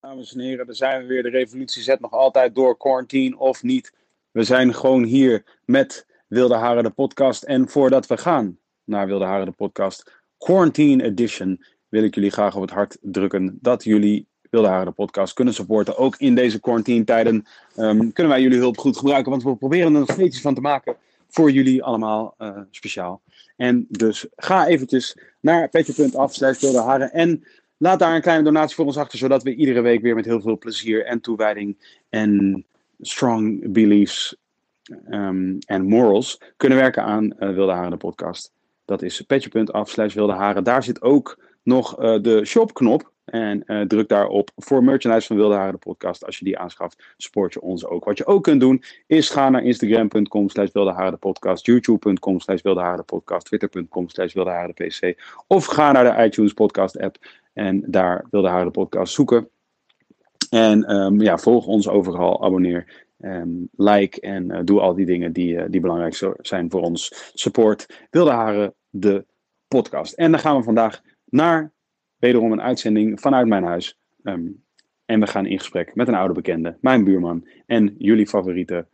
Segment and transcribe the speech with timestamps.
[0.00, 1.22] Dames en heren, daar zijn we weer.
[1.22, 3.92] De revolutie zet nog altijd door, quarantine of niet.
[4.30, 7.42] We zijn gewoon hier met Wilde Haren de podcast.
[7.42, 12.54] En voordat we gaan naar Wilde Haren de podcast, Quarantine Edition, wil ik jullie graag
[12.56, 15.96] op het hart drukken dat jullie Wilde Haren de podcast kunnen supporten.
[15.96, 17.46] Ook in deze quarantine tijden
[17.76, 20.54] ehm, kunnen wij jullie hulp goed gebruiken, want we proberen er nog steeds iets van
[20.54, 20.96] te maken
[21.28, 23.22] voor jullie allemaal uh, speciaal.
[23.56, 27.44] En dus ga eventjes naar petje.af slash Wilde Haren en
[27.82, 30.40] Laat daar een kleine donatie voor ons achter, zodat we iedere week weer met heel
[30.40, 31.76] veel plezier en toewijding
[32.08, 32.64] en
[33.00, 34.36] strong beliefs
[35.10, 38.52] um, en morals kunnen werken aan uh, Wilde Haren de podcast.
[38.84, 40.64] Dat is petje.af slash Wilde Haren.
[40.64, 43.10] Daar zit ook nog uh, de shopknop.
[43.24, 46.26] En uh, druk daarop voor merchandise van Wilde Haren de podcast.
[46.26, 48.04] Als je die aanschaft, support je ons ook.
[48.04, 51.66] Wat je ook kunt doen, is ga naar instagram.com slash Wilde de podcast.
[51.66, 53.46] youtube.com slash Wilde de podcast.
[53.46, 55.22] twitter.com slash Wilde de pc.
[55.46, 57.18] Of ga naar de iTunes podcast app.
[57.52, 59.50] En daar Wilde Haren de podcast zoeken.
[60.50, 65.32] En um, ja, volg ons overal, abonneer, um, like en uh, doe al die dingen
[65.32, 67.30] die, uh, die belangrijk zijn voor ons.
[67.34, 69.26] Support Wilde Haren de
[69.68, 70.12] podcast.
[70.12, 71.72] En dan gaan we vandaag naar
[72.16, 73.98] wederom een uitzending vanuit mijn huis.
[74.22, 74.64] Um,
[75.10, 78.88] en we gaan in gesprek met een oude bekende, mijn buurman en jullie favoriete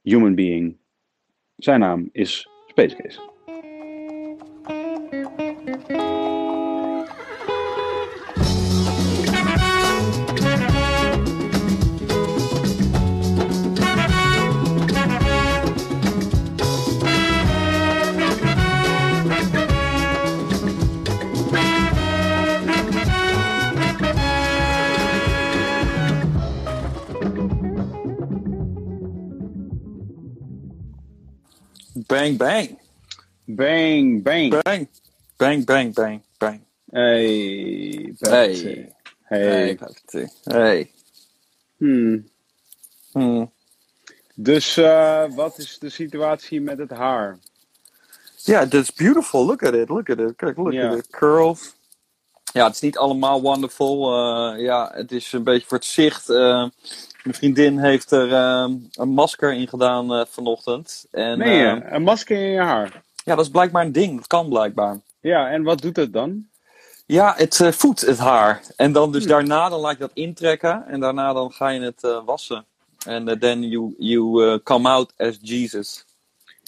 [0.00, 0.76] human being.
[1.56, 3.31] Zijn naam is Space Case.
[32.22, 32.78] Bang, bang.
[33.48, 34.50] Bang, bang.
[34.62, 34.86] Bang.
[35.38, 36.60] Bang, bang, bang, bang.
[36.92, 38.94] Hey, Hey.
[39.28, 39.76] Hey.
[40.12, 40.28] Hey.
[40.44, 40.90] hey.
[41.78, 42.24] Hmm.
[43.12, 43.50] Hmm.
[44.34, 47.38] Dus uh, wat is de situatie met het haar?
[48.36, 49.46] Ja, that's beautiful.
[49.46, 49.88] Look at it.
[49.88, 50.36] Look at it.
[50.36, 51.10] Kijk, look at it.
[51.10, 51.74] Curls.
[52.52, 54.12] Ja, het is niet allemaal wonderful.
[54.12, 56.28] Uh, ja, het is een beetje voor het zicht.
[56.28, 56.68] Uh,
[57.22, 61.06] mijn vriendin heeft er uh, een masker in gedaan uh, vanochtend.
[61.10, 63.02] En, Nee, uh, een masker in je haar.
[63.24, 64.16] ja, dat is blijkbaar een ding.
[64.16, 65.00] Dat kan blijkbaar.
[65.20, 66.46] Ja, en wat doet het dan?
[67.06, 68.62] Ja, het uh, voedt het haar.
[68.76, 69.12] En dan Hmm.
[69.12, 70.84] dus daarna dan laat je dat intrekken.
[70.88, 72.64] En daarna dan ga je het uh, wassen.
[73.06, 76.04] En uh, then you, you come out as Jesus.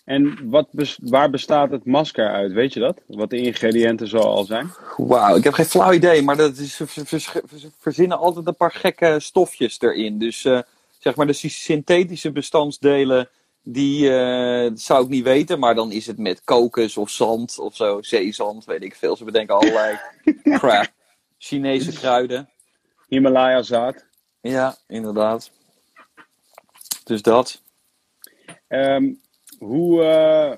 [0.04, 2.52] En wat bes waar bestaat het masker uit?
[2.52, 3.00] Weet je dat?
[3.06, 4.70] Wat de ingrediënten zo al zijn?
[4.96, 9.16] Wauw, ik heb geen flauw idee, maar dat is, ze, verzinnen altijd een paar gekke
[9.20, 10.18] stofjes erin.
[10.18, 10.60] Dus uh,
[10.98, 13.28] zeg maar de synthetische bestandsdelen,
[13.62, 15.58] die uh, zou ik niet weten.
[15.58, 19.16] Maar dan is het met kokos of zand of zo, zeezand, weet ik veel.
[19.16, 19.98] Ze bedenken allerlei
[20.58, 20.92] crap.
[21.38, 22.48] Chinese kruiden.
[23.08, 24.04] Himalaya zaad.
[24.40, 25.50] Ja, inderdaad.
[27.04, 27.62] Dus dat.
[28.68, 29.22] Um,
[29.64, 30.52] hoe uh,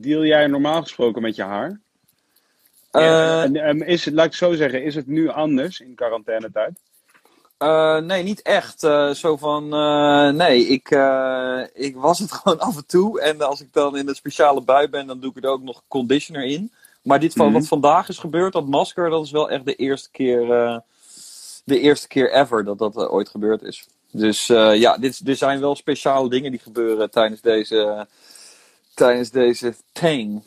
[0.00, 1.80] deal jij normaal gesproken met je haar?
[2.92, 5.94] Uh, ja, en, en is het, laat ik zo zeggen, is het nu anders in
[5.94, 6.78] quarantainetijd?
[7.58, 8.82] Uh, nee, niet echt.
[8.82, 9.68] Uh, zo van,
[10.36, 10.88] nee, ik,
[11.74, 13.20] ik was het gewoon af en toe.
[13.20, 15.82] En als ik dan in de speciale bui ben, dan doe ik er ook nog
[15.88, 16.72] conditioner in.
[17.02, 17.54] Maar dit van Mhm.
[17.54, 20.46] wat vandaag is gebeurd, dat masker, dat is wel echt de eerste keer,
[21.64, 23.86] de eerste keer ever dat dat ooit gebeurd is.
[24.10, 28.06] Dus ja, dit, er zijn wel speciale dingen die gebeuren tijdens deze,
[28.94, 30.42] tijdens deze thing.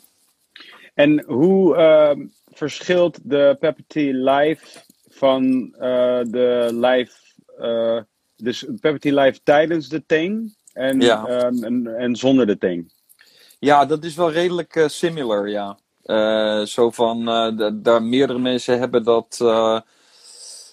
[0.94, 7.12] En hoe uh, verschilt de Pepperty Live van uh, de live,
[7.60, 8.00] uh,
[8.36, 11.26] dus Pepperty Live tijdens de thing en, Ja.
[11.26, 12.92] en, en, zonder de thing?
[13.58, 15.78] Ja, dat is wel redelijk uh, similar, ja.
[16.64, 17.24] Zo van,
[17.82, 19.38] daar meerdere mensen hebben dat.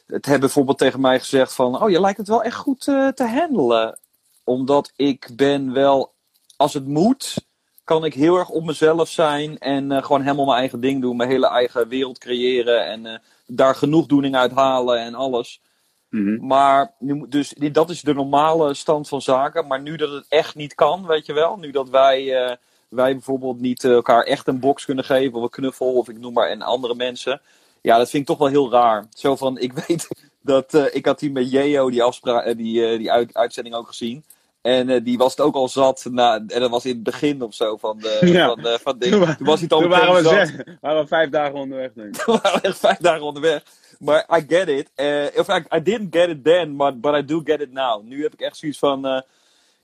[0.08, 3.08] Het hebben bijvoorbeeld tegen mij gezegd van, oh, je lijkt het wel echt goed uh,
[3.08, 4.00] te handelen.
[4.44, 6.14] Omdat ik ben wel,
[6.58, 7.36] als het moet,
[7.84, 11.16] kan ik heel erg op mezelf zijn en uh, gewoon helemaal mijn eigen ding doen,
[11.16, 15.62] mijn hele eigen wereld creëren en uh, daar genoegdoening uit halen en alles.
[16.10, 16.46] Mhm.
[16.46, 19.68] Maar nu, dus, dat is de normale stand van zaken.
[19.68, 21.58] Maar nu dat het echt niet kan, weet je wel.
[21.58, 22.56] Nu dat wij, uh,
[22.90, 26.34] wij bijvoorbeeld niet elkaar echt een box kunnen geven of een knuffel of ik noem
[26.34, 27.42] maar en andere mensen.
[27.82, 29.08] ja, dat vind ik toch wel heel raar.
[29.14, 30.08] Zo van, ik weet
[30.44, 33.76] dat, eh, ik had die met Jeo, die, afspraak, eh, die, eh, die uit, uitzending
[33.76, 34.24] ook gezien.
[34.64, 36.06] En eh, die was het ook al zat.
[36.12, 38.48] Na, en dat was in het begin of zo van de, Ja.
[38.48, 38.98] van, de- van.
[39.00, 40.78] Toen wa- Toen was hij al Toen waren we, zat.
[40.82, 42.24] waren we vijf dagen onderweg, denk ik.
[42.26, 43.64] We waren echt vijf dagen onderweg.
[44.00, 44.92] Maar I get it.
[44.96, 48.04] Eh, of I, I didn't get it then, but, but I do get it now.
[48.04, 49.06] Nu heb ik echt zoiets van...
[49.06, 49.22] eh,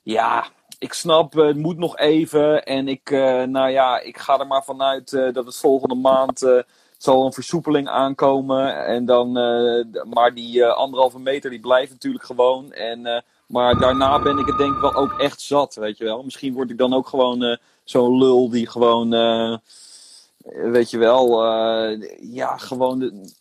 [0.02, 0.48] ja,
[0.80, 2.64] ik snap, het moet nog even.
[2.66, 3.10] En ik,
[3.46, 6.64] nou ja, ik ga er maar vanuit dat het volgende maand...
[6.98, 8.86] zal een versoepeling aankomen.
[8.86, 9.32] En dan,
[10.10, 12.72] maar die anderhalve meter die blijft natuurlijk gewoon.
[12.74, 16.24] En, maar daarna ben ik het denk ik wel ook echt zat, weet je wel.
[16.24, 19.14] Misschien word ik dan ook gewoon eh, zo'n lul die gewoon...
[19.14, 19.58] eh,
[20.72, 23.32] weet je wel, eh, ja, gewoon de,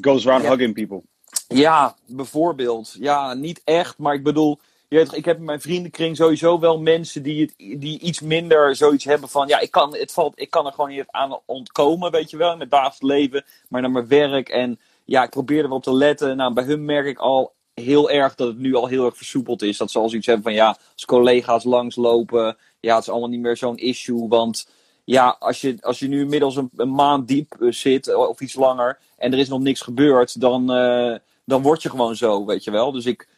[0.00, 0.50] Goes around Ja.
[0.50, 1.02] hugging people.
[1.48, 2.96] ja, bijvoorbeeld.
[2.98, 4.58] Ja, niet echt, maar ik bedoel,
[4.88, 8.76] je weet ik heb in mijn vriendenkring sowieso wel mensen die, het, die iets minder
[8.76, 12.10] zoiets hebben van, ja, ik kan, het valt, ik kan er gewoon niet aan ontkomen,
[12.10, 14.48] weet je wel, in mijn dagelijks leven, maar naar mijn werk.
[14.48, 16.36] En ja, ik probeer er wel op te letten.
[16.36, 19.62] Nou, bij hun merk ik al heel erg dat het nu al heel erg versoepeld
[19.62, 19.76] is.
[19.76, 23.40] Dat ze al zoiets hebben van, ja, als collega's langslopen, ja, het is allemaal niet
[23.40, 24.68] meer zo'n issue, want
[25.04, 28.98] ja, als je, als je nu inmiddels een, maand diep eh, zit, of iets langer,
[29.16, 32.70] en er is nog niks gebeurd, dan, eh, dan word je gewoon zo, weet je
[32.70, 32.92] wel.
[32.92, 33.28] Dus ik,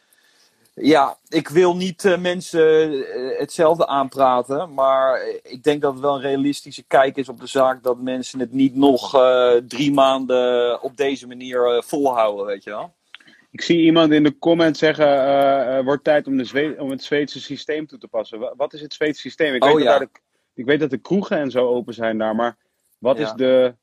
[0.81, 6.15] ja, ik wil niet eh, mensen eh, hetzelfde aanpraten, maar ik denk dat het wel
[6.15, 10.81] een realistische kijk is op de zaak dat mensen het niet nog eh, drie maanden
[10.81, 12.93] op deze manier eh, volhouden, weet je wel.
[13.57, 17.03] Ik zie iemand in de comment zeggen: eh, wordt tijd om, de Zwe- om het
[17.03, 18.39] Zweedse systeem toe te passen.
[18.39, 19.53] Wa- Wat is het Zweedse systeem?
[19.53, 19.99] Ik, Oh, weet, dat ja.
[19.99, 20.09] de,
[20.53, 22.57] ik weet dat de kroegen en zo open zijn daar, maar
[22.97, 23.23] wat, Ja.
[23.23, 23.75] is, de,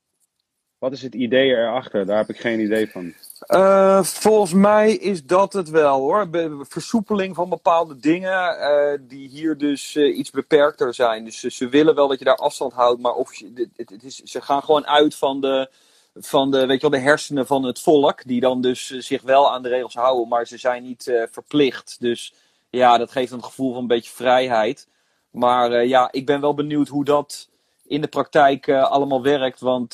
[0.79, 2.06] wat is het idee erachter?
[2.06, 3.15] Daar heb ik geen idee van.
[3.38, 6.29] Eh, volgens mij is dat het wel hoor.
[6.31, 11.25] Be- versoepeling van bepaalde dingen die hier dus iets beperkter zijn.
[11.25, 14.03] Dus ze- willen wel dat je daar afstand houdt, maar of je, dit- het, het
[14.05, 15.71] is, ze gaan gewoon uit van de,
[16.14, 18.25] van de, weet je wel, de hersenen van het volk.
[18.25, 21.22] Die dan dus eh, zich wel aan de regels houden, maar ze zijn niet eh,
[21.31, 21.96] verplicht.
[22.00, 22.34] Dus
[22.70, 24.88] ja, dat geeft een gevoel van een beetje vrijheid.
[25.31, 27.49] Maar eh, ja, ik ben wel benieuwd hoe dat
[27.87, 29.61] in de praktijk allemaal werkt.
[29.61, 29.93] Want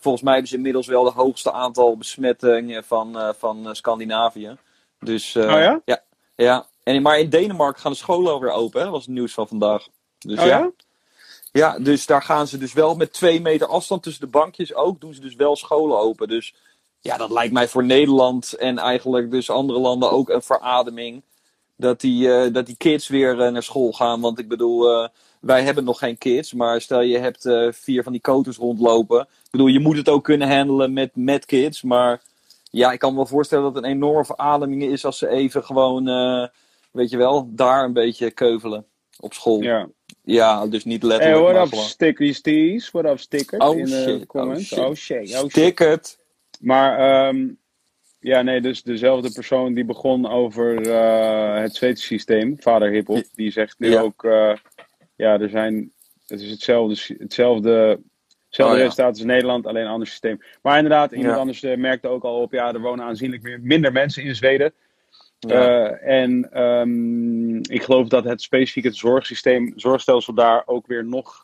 [0.00, 4.56] volgens mij hebben ze inmiddels wel de hoogste aantal besmettingen van, van Scandinavië.
[4.98, 5.80] Dus, Oh ja?
[5.84, 6.02] Ja.
[6.34, 6.66] ja.
[6.82, 8.78] En, maar in Denemarken gaan de scholen alweer open.
[8.78, 8.84] Hè?
[8.84, 9.88] Dat was het nieuws van vandaag.
[10.18, 10.58] Dus Oh ja?
[10.58, 10.70] ja,
[11.82, 15.00] dus daar gaan ze dus wel met twee meter afstand tussen de bankjes ook.
[15.00, 16.28] Doen ze dus wel scholen open.
[16.28, 16.54] Dus
[17.00, 21.22] ja, dat lijkt mij voor Nederland en eigenlijk dus andere landen ook een verademing.
[21.76, 24.20] Dat die, eh, dat die kids weer eh, naar school gaan.
[24.20, 25.08] Want ik bedoel, eh,
[25.40, 26.52] wij hebben nog geen kids.
[26.52, 29.20] Maar stel je hebt vier van die koters rondlopen.
[29.20, 31.82] Ik bedoel, je moet het ook kunnen handelen met, met kids.
[31.82, 32.22] Maar
[32.70, 35.64] ja, ik kan me wel voorstellen dat het een enorme verademing is als ze even
[35.64, 36.04] gewoon,
[36.90, 38.84] weet je wel, daar een beetje keuvelen
[39.20, 39.62] op school.
[39.62, 39.88] Ja,
[40.24, 40.66] Ja.
[40.66, 41.42] dus niet Hey, letterlijk.
[41.42, 41.84] what maar up, gewoon.
[41.84, 42.90] Stickies Tees?
[42.90, 43.64] What up, Stickers?
[43.64, 44.66] Oh in de shit, oh comments.
[44.66, 44.78] shit.
[44.78, 45.78] Oh shit, oh shit.
[45.78, 46.18] Het.
[46.60, 47.48] Maar ehm,
[48.20, 53.50] ja, nee, dus dezelfde persoon die begon over eh, het Zweedse systeem, vader Hiphop, die
[53.50, 54.00] zegt nu Ja.
[54.00, 54.52] ook, eh,
[55.16, 55.92] ja, er zijn,
[56.26, 58.00] het is hetzelfde, hetzelfde,
[58.46, 58.84] hetzelfde Oh, ja.
[58.84, 60.38] resultaat als in Nederland, alleen een ander systeem.
[60.62, 61.40] Maar inderdaad, iemand Ja.
[61.40, 64.72] anders eh, merkte ook al op, ja, er wonen aanzienlijk meer, minder mensen in Zweden.
[65.48, 65.88] Ja.
[65.90, 71.42] Eh, en ehm, ik geloof dat het specifieke zorgsysteem, zorgstelsel daar ook weer nog,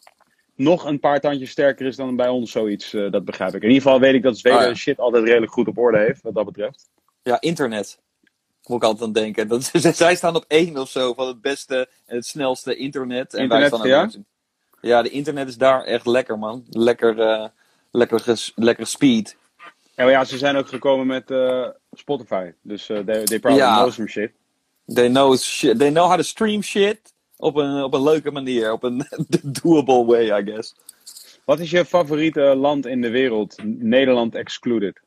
[0.54, 2.94] nog een paar tandjes sterker is dan bij ons zoiets.
[2.94, 3.62] eh, dat begrijp ik.
[3.62, 4.74] In ieder geval weet ik dat Zweden Ah, ja.
[4.74, 6.88] shit altijd redelijk goed op orde heeft, wat dat betreft.
[7.22, 7.98] Ja, internet.
[8.66, 9.48] Moet ik altijd aan denken.
[9.48, 9.64] Dat,
[9.96, 13.34] zij staan op één of zo van het beste en het snelste internet.
[13.34, 14.24] En wij Internet, staan ja?
[14.80, 16.64] Ja, de internet is daar echt lekker, man.
[16.70, 17.46] Lekker, eh
[17.90, 19.36] lekker, lekker speed.
[19.94, 21.30] Ja, maar ja, ze zijn ook gekomen met
[21.98, 22.52] Spotify.
[22.62, 23.76] Dus eh they, they probably Ja.
[23.76, 24.30] know some shit.
[24.94, 25.78] They know, shit.
[25.78, 28.72] They know how to stream shit op een, op een leuke manier.
[28.72, 29.06] Op een
[29.62, 30.74] doable way, I guess.
[31.44, 33.56] Wat is je favoriete land in de wereld?
[33.64, 35.00] Nederland excluded.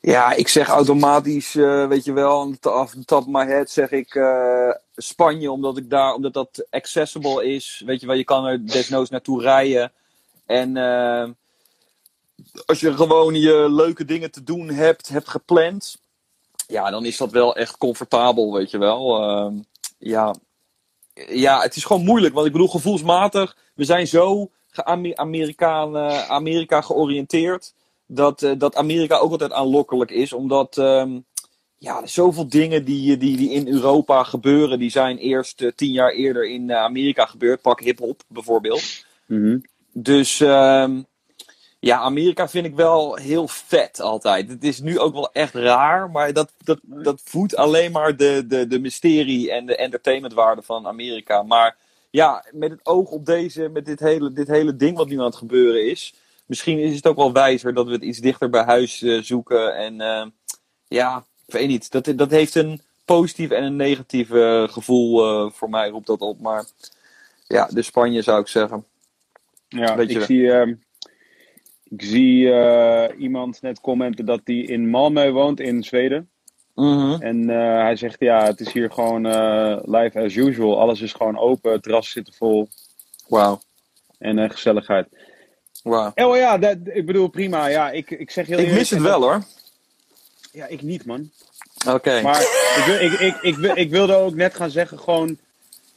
[0.00, 3.90] Ja, ik zeg automatisch, eh, weet je wel, off the top of my head zeg
[3.90, 7.82] ik eh, Spanje, omdat ik daar, omdat dat accessible is.
[7.86, 9.92] Weet je wel, je kan er desnoods naartoe rijden.
[10.46, 11.28] En eh,
[12.66, 15.98] als je gewoon je leuke dingen te doen hebt, hebt gepland,
[16.66, 19.22] ja, dan is dat wel echt comfortabel, weet je wel.
[19.22, 19.54] Ehm,
[19.98, 20.34] ja.
[21.28, 24.50] ja, het is gewoon moeilijk, want ik bedoel, gevoelsmatig, we zijn zo
[25.14, 27.74] Amerikaan, eh, Amerika georiënteerd
[28.06, 30.32] dat, eh, dat Amerika ook altijd aanlokkelijk is.
[30.32, 31.18] Omdat ehm,
[31.78, 36.10] ja, zoveel dingen die, die, die in Europa gebeuren, die zijn eerst eh, tien jaar
[36.10, 37.60] eerder in Amerika gebeurd.
[37.60, 39.04] Pak hip-hop bijvoorbeeld.
[39.26, 39.58] Mhm.
[39.92, 41.02] Dus ehm,
[41.80, 44.48] ja, Amerika vind ik wel heel vet altijd.
[44.48, 48.44] Het is nu ook wel echt raar, maar dat, dat, dat voedt alleen maar de,
[48.46, 51.42] de, de mysterie en de entertainmentwaarde van Amerika.
[51.42, 51.76] Maar
[52.10, 55.24] ja, met het oog op deze, met dit hele, dit hele ding wat nu aan
[55.24, 56.14] het gebeuren is.
[56.46, 59.76] misschien is het ook wel wijzer dat we het iets dichter bij huis eh, zoeken.
[59.76, 60.26] En eh,
[60.88, 61.90] ja, ik weet niet.
[61.90, 66.40] Dat, dat heeft een positief en een negatief eh, gevoel voor mij, roept dat op.
[66.40, 66.64] Maar
[67.46, 68.84] ja, de Spanje zou ik zeggen.
[69.68, 70.74] Ja, ik zie, ehm,
[71.90, 76.28] ik zie eh, iemand net commenten dat hij in Malmö woont in Zweden.
[76.74, 77.22] Mhm.
[77.22, 80.80] En eh, hij zegt ja, het is hier gewoon eh, live as usual.
[80.80, 82.68] Alles is gewoon open, het terras zit vol
[83.28, 83.60] Wauw.
[84.18, 85.06] en gezelligheid.
[85.82, 86.12] Wauw.
[86.14, 87.66] Oh ja, dat, ik bedoel prima.
[87.66, 89.42] Ja, ik, ik zeg heel Ik eerlijk- mis het wel hoor.
[90.52, 91.30] Ja, ik niet man.
[91.88, 92.20] Oké.
[92.22, 95.38] Maar ik, wil, ik, ik, ik, ik wilde ook net gaan zeggen, gewoon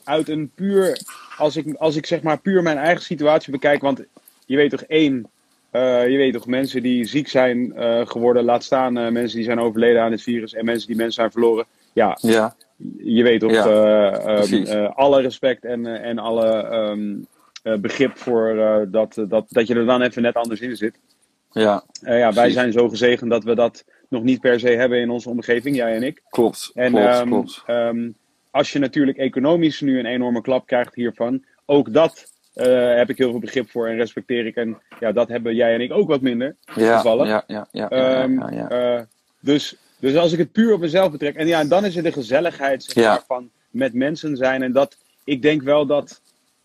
[0.03, 1.01] uit een puur,
[1.37, 4.01] als ik, als ik zeg maar puur mijn eigen situatie bekijk, want
[4.45, 5.29] je weet toch één,
[5.71, 9.45] eh, je weet toch mensen die ziek zijn eh, geworden, laat staan eh, mensen die
[9.45, 11.65] zijn overleden aan het virus en mensen die mensen zijn verloren.
[11.93, 12.55] Ja, Ja.
[12.97, 17.15] je weet toch, Ja, eh, ehm, eh, alle respect en, en alle ehm,
[17.63, 18.55] eh, begrip voor
[18.91, 20.99] dat, dat, dat je er dan even net anders in zit.
[21.51, 21.83] Ja.
[22.01, 25.29] Ja, wij zijn zo gezegend dat we dat nog niet per se hebben in onze
[25.29, 26.21] omgeving, jij en ik.
[26.29, 26.71] Klopt.
[26.73, 27.05] En klopt.
[27.07, 27.63] ehm, klopt.
[28.51, 33.17] als je natuurlijk economisch nu een enorme klap krijgt hiervan, ook dat eh, heb ik
[33.17, 34.55] heel veel begrip voor en respecteer ik.
[34.55, 36.55] En ja, dat hebben jij en ik ook wat minder.
[36.75, 37.01] Ja.
[37.03, 37.25] Ja.
[37.25, 37.43] Ja.
[37.47, 37.67] Ja.
[37.71, 38.69] ja, Ehm, ja, ja.
[38.69, 39.01] eh,
[39.39, 42.11] dus, dus als ik het puur op mezelf betrek, en ja, dan is er de
[42.11, 43.09] gezelligheid zeg Ja.
[43.11, 44.61] maar, van met mensen zijn.
[44.63, 46.21] En dat, ik denk wel dat,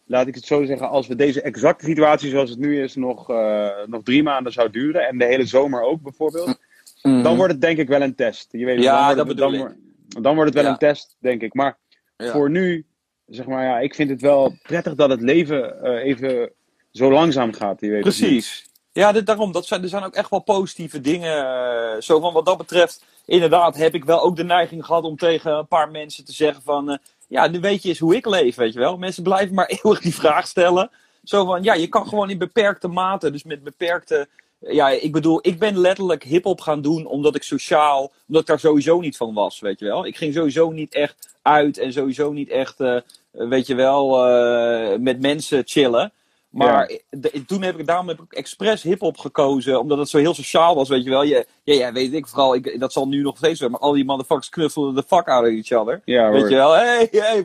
[0.06, 3.30] laat ik het zo zeggen, als we deze exacte situatie zoals het nu is nog,
[3.30, 6.58] eh, nog drie maanden zou duren, en de hele zomer ook bijvoorbeeld,
[7.02, 7.22] Mhm.
[7.22, 8.48] dan wordt het denk ik wel een test.
[8.50, 9.60] Je weet, Ja, dan wordt dat het, bedoel dan, ik.
[9.60, 11.54] wordt- dan wordt het wel een test, denk ik.
[11.54, 11.76] Maar
[12.16, 12.84] voor nu,
[13.26, 16.50] zeg maar, ja, ik vind het wel prettig dat het leven eh, even
[16.92, 17.80] zo langzaam gaat.
[17.80, 18.00] Je weet.
[18.00, 18.66] Precies.
[18.92, 19.52] Ja, dit, daarom.
[19.52, 21.46] Dat zijn, er zijn ook echt wel positieve dingen.
[21.46, 25.16] eh, zo van wat dat betreft, inderdaad, heb ik wel ook de neiging gehad om
[25.16, 26.90] tegen een paar mensen te zeggen van...
[26.90, 28.96] eh, ja, nu weet je eens hoe ik leef, weet je wel.
[28.96, 30.90] Mensen blijven maar eeuwig die vraag stellen.
[31.24, 34.28] Zo van, ja, je kan gewoon in beperkte mate, dus met beperkte...
[34.60, 38.58] Ja, ik bedoel, ik ben letterlijk hip-hop gaan doen omdat ik sociaal, omdat ik daar
[38.60, 40.06] sowieso niet van was, weet je wel.
[40.06, 42.96] Ik ging sowieso niet echt uit en sowieso niet echt, eh,
[43.30, 46.12] weet je wel, eh, met mensen chillen.
[46.50, 50.34] Maar de- toen heb ik, daarom heb ik expres hip-hop gekozen, omdat het zo heel
[50.34, 51.22] sociaal was, weet je wel.
[51.22, 53.92] Je, ja, ja, weet ik vooral, ik, dat zal nu nog steeds zijn, maar al
[53.92, 56.00] die motherfuckers knuffelen de fuck out of each other.
[56.04, 57.44] Ja, Weet je wel, hey, hey.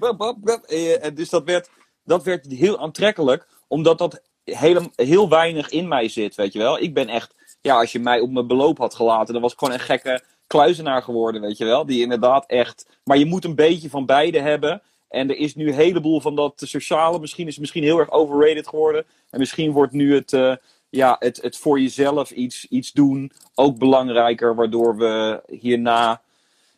[0.66, 1.70] Eh, En dus dat werd,
[2.04, 6.80] dat werd heel aantrekkelijk, omdat dat heel, heel weinig in mij zit, weet je wel.
[6.80, 9.60] Ik ben echt, ja, als je mij op mijn beloop had gelaten, dan was ik
[9.60, 11.86] gewoon een gekke kluizenaar geworden, weet je wel.
[11.86, 14.82] Die inderdaad echt, maar je moet een beetje van beide hebben.
[15.10, 18.68] En er is nu een heleboel van dat sociale, misschien is misschien heel erg overrated
[18.68, 19.06] geworden.
[19.30, 20.56] En misschien wordt nu het, eh,
[20.90, 26.22] ja, het, het voor jezelf iets, iets doen ook belangrijker, waardoor we hierna,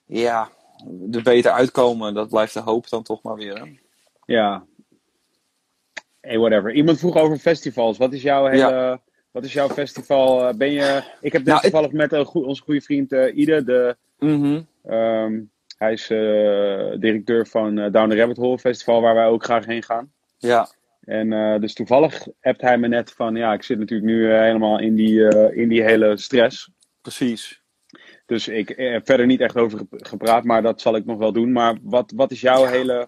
[0.05, 0.49] ja,
[1.11, 2.13] er beter uitkomen.
[2.13, 3.79] Dat blijft de hoop dan toch maar weer.
[4.25, 4.63] Ja.
[6.23, 6.71] Hey, whatever.
[6.73, 7.97] Iemand vroeg over festivals.
[7.97, 8.99] Wat is jouw hele...
[9.31, 10.47] Wat is jouw festival?
[10.47, 11.03] Eh, Ben je...
[11.21, 14.61] Ik heb net Nou, toevallig met onze goede vriend eh, Ide, de, Mhm.
[14.85, 15.39] ehm,
[15.77, 19.83] hij is eh, directeur van Down the Rabbit Hole Festival, waar wij ook graag heen
[19.83, 20.11] gaan.
[20.37, 20.67] Ja,
[21.01, 24.95] En dus toevallig hebt hij me net van, ja, ik zit natuurlijk nu helemaal in
[24.95, 26.69] die, in die hele stress.
[27.01, 27.61] precies.
[28.25, 31.31] Dus ik heb verder niet echt over gep- gepraat, maar dat zal ik nog wel
[31.33, 31.51] doen.
[31.51, 33.07] Maar wat, wat is jouw hele...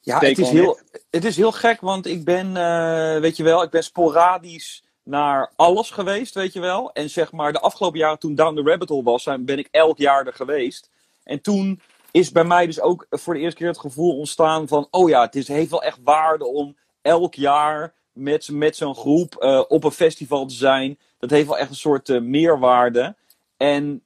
[0.00, 0.78] Ja, het is, heel,
[1.10, 5.52] het is heel gek, want ik ben, eh, weet je wel, ik ben sporadisch naar
[5.56, 6.92] alles geweest, weet je wel.
[6.92, 9.98] En zeg maar, de afgelopen jaren toen Down the Rabbit Hole was, ben ik elk
[9.98, 10.90] jaar er geweest.
[11.24, 14.88] En toen is bij mij dus ook voor de eerste keer het gevoel ontstaan van,
[14.90, 19.34] oh ja, het is, heeft wel echt waarde om elk jaar met, met zo'n groep
[19.34, 20.98] eh, op een festival te zijn.
[21.18, 23.16] Dat heeft wel echt een soort eh, meerwaarde.
[23.56, 24.02] En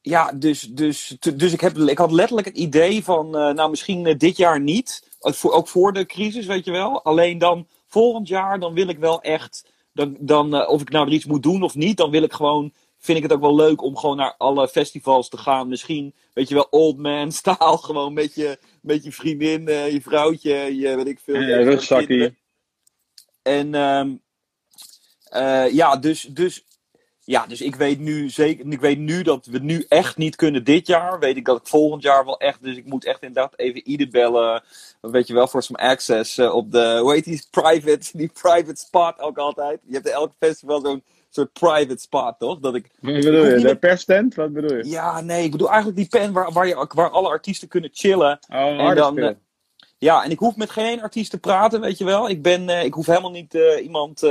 [0.00, 4.36] ja, dus, dus, dus ik, heb, ik had letterlijk het idee van, nou misschien dit
[4.36, 5.12] jaar niet.
[5.24, 7.02] Ook voor, de crisis, weet je wel.
[7.02, 11.06] Alleen dan volgend jaar, dan wil ik wel echt, dan, dan, eh, of ik nou
[11.06, 13.54] er iets moet doen of niet, dan wil ik gewoon, vind ik het ook wel
[13.54, 15.68] leuk om gewoon naar alle festivals te gaan.
[15.68, 20.00] Misschien, weet je wel, old man staal, gewoon met je, met je vriendin, eh, je
[20.00, 21.34] vrouwtje, je weet ik veel.
[21.34, 21.64] je kinderen.
[21.64, 22.36] rugzakkie?
[23.42, 24.14] En ehm,
[25.24, 26.64] eh, ja, dus, dus,
[27.26, 30.64] ja, dus ik weet nu zeker, ik weet nu dat we nu echt niet kunnen
[30.64, 31.18] dit jaar.
[31.18, 34.08] Weet ik dat ik volgend jaar wel echt, dus ik moet echt inderdaad even ieder
[34.08, 34.62] bellen,
[35.00, 38.76] weet je wel, voor some access eh, op de, hoe heet die private, die private
[38.80, 39.80] spot ook altijd.
[39.86, 42.58] Je hebt in elk festival zo'n soort private spot, toch?
[42.60, 43.56] Dat ik, Wat bedoel je?
[43.56, 44.34] De met- perstent?
[44.34, 44.88] Wat bedoel je?
[44.88, 48.38] ja, nee, ik bedoel eigenlijk die pen waar, waar, je, waar alle artiesten kunnen chillen.
[48.48, 49.30] Oh, harde dan, eh,
[49.98, 52.28] Ja, en ik hoef met geen artiest te praten, weet je wel.
[52.28, 54.22] Ik, ben, eh, ik hoef helemaal niet iemand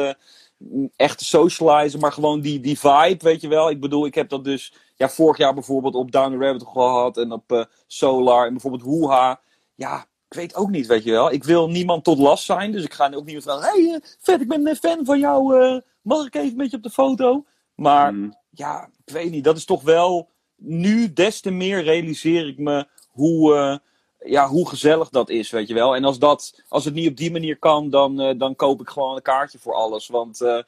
[0.96, 3.70] echt te socializen, maar gewoon die, die vibe, weet je wel.
[3.70, 7.18] Ik bedoel, ik heb dat dus ja, vorig jaar bijvoorbeeld op Down the Rabbit gehad
[7.18, 9.40] en op eh, Solar en bijvoorbeeld Hoeha.
[9.76, 11.32] Ja, ik weet ook niet, weet je wel.
[11.32, 13.64] Ik wil niemand tot last zijn, dus ik ga ook niet vragen.
[13.74, 15.60] Hé, hey, vet, ik ben een fan van jou.
[15.62, 17.46] eh, mag ik even een beetje op de foto?
[17.76, 18.34] Maar Mm.
[18.50, 19.44] ja, ik weet niet.
[19.44, 20.30] Dat is toch wel.
[20.56, 23.78] Nu des te meer realiseer ik me hoe, eh,
[24.26, 25.96] ja, hoe gezellig dat is, weet je wel.
[25.96, 28.90] En als, dat, als het niet op die manier kan, dan, eh, dan koop ik
[28.90, 30.08] gewoon een kaartje voor alles.
[30.08, 30.62] Want eh,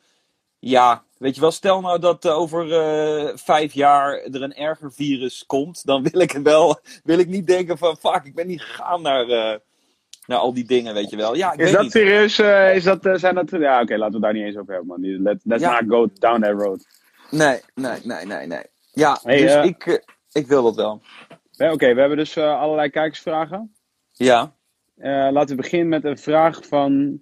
[0.59, 2.67] ja, weet je wel, stel nou dat eh, over
[3.39, 6.79] vijf jaar er een erger virus komt, dan wil ik het wel.
[7.03, 9.25] Wil ik niet denken van fuck, ik ben niet gegaan naar,
[10.27, 11.35] naar al die dingen, weet je wel.
[11.35, 11.91] Ja, ik Is weet dat niet.
[11.91, 12.39] serieus?
[12.75, 15.21] is dat, zijn dat, ja, oké, laten we daar niet eens over hebben, man.
[15.21, 15.81] Let, let's Ja.
[15.81, 16.85] not go down that road.
[17.31, 18.63] Nee, nee, nee, nee, nee.
[18.91, 21.01] Ja, Hey, dus ik, ik wil dat wel.
[21.57, 23.75] Oké, we hebben dus eh, allerlei kijkersvragen.
[24.11, 24.55] Ja.
[24.95, 27.19] Eh, laten we beginnen met een vraag van.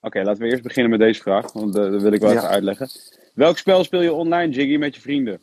[0.00, 2.36] Oké, laten we eerst beginnen met deze vraag, want eh, dat wil ik wel Ja.
[2.36, 2.88] even uitleggen.
[3.34, 5.38] Welk spel speel je online, Jiggy, met je vrienden?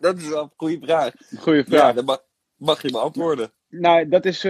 [0.00, 1.12] dat is wel een goede vraag.
[1.38, 1.94] Goeie Ja, vraag.
[1.94, 2.22] dat mag,
[2.56, 3.52] mag je beantwoorden.
[3.68, 4.42] Nou, dat is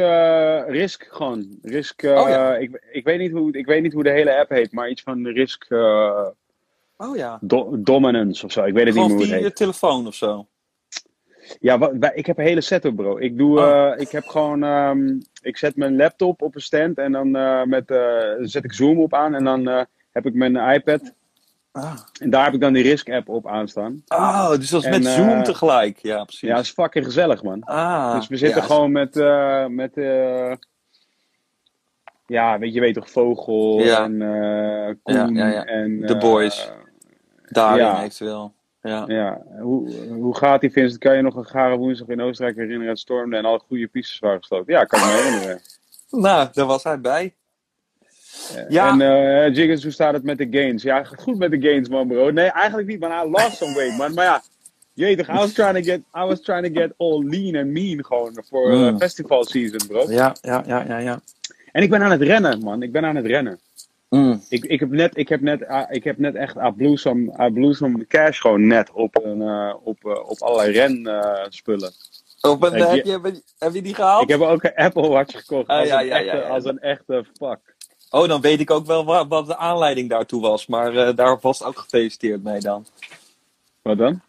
[0.67, 1.59] Risk gewoon.
[1.63, 2.57] Risk, Oh ja.
[2.57, 5.03] ik, ik, weet niet hoe, ik weet niet hoe de hele app heet, maar iets
[5.03, 5.67] van Risk
[6.97, 7.39] Oh ja.
[7.41, 8.65] Do- Dominance of zo.
[8.65, 9.57] Ik weet het niet meer hoe het je heet.
[9.57, 10.47] telefoon of zo.
[11.61, 13.19] Ja, ik heb een hele setup, bro.
[13.19, 13.93] Ik doe, Oh.
[13.93, 17.63] eh, ik heb gewoon, ehm, ik zet mijn laptop op een stand en dan eh,
[17.63, 21.13] met, eh, zet ik Zoom op aan en dan heb ik mijn iPad
[21.73, 21.99] Ah.
[22.21, 24.03] en daar heb ik dan die Risk app op aanstaan.
[24.09, 25.99] Oh, dus dat is En, met Zoom tegelijk.
[25.99, 26.49] Ja, precies.
[26.49, 27.63] Ja, dat is fucking gezellig, man.
[27.63, 29.15] ah, dus we zitten ja, gewoon met,
[29.71, 29.95] met
[32.27, 34.05] ja, weet je, weet toch, Vogel Ja.
[34.05, 34.19] en
[35.03, 35.65] Koen Ja, ja, ja.
[35.65, 36.03] en...
[36.07, 36.71] The Boys.
[37.55, 37.99] Daarin ja.
[37.99, 38.53] eventueel.
[38.83, 39.05] Ja.
[39.07, 40.99] Ja, hoe, hoe gaat die Vincent?
[41.01, 42.89] Kan je nog een gare woensdag in Oostenrijk herinneren?
[42.89, 44.73] Het stormde en alle goede pistes waren gesloten.
[44.73, 45.61] Ja, kan ik me herinneren.
[46.11, 47.35] Nou, daar was hij bij.
[48.69, 48.89] Ja.
[48.89, 50.83] En eh Jiggins, hoe staat het met de gains?
[50.83, 52.31] Ja, goed met de gains, man, bro.
[52.31, 53.27] Nee, eigenlijk niet, man.
[53.27, 54.15] I lost some weight, man.
[54.15, 54.43] Maar ja,
[54.93, 57.57] je weet toch, I was trying to get, I was trying to get all lean
[57.57, 58.99] and mean gewoon voor eh, Mm.
[58.99, 60.11] festival season, bro.
[60.11, 61.21] Ja, ja, ja, ja, ja.
[61.73, 62.83] En ik ben aan het rennen, man.
[62.83, 63.59] Ik ben aan het rennen.
[64.15, 64.43] Mm.
[64.49, 66.57] Ik, ik, heb, net, ik, heb, net, ah, ik heb net echt,
[66.95, 71.93] some, I blew some cash gewoon net op, een, eh, op, eh, op allerlei renspullen.
[72.41, 74.23] Of ben, Heb je- heb, je, heb, die gehaald?
[74.23, 76.43] ik heb ook een Apple Watch gekocht Ah, als, ja, een ja, echte, ja.
[76.43, 77.59] als een echte fuck.
[78.11, 80.67] Oh, dan weet ik ook wel wat, wat de aanleiding daartoe was.
[80.67, 82.87] Maar eh, daar was ook gefeliciteerd mee dan.
[83.83, 84.21] Wat dan?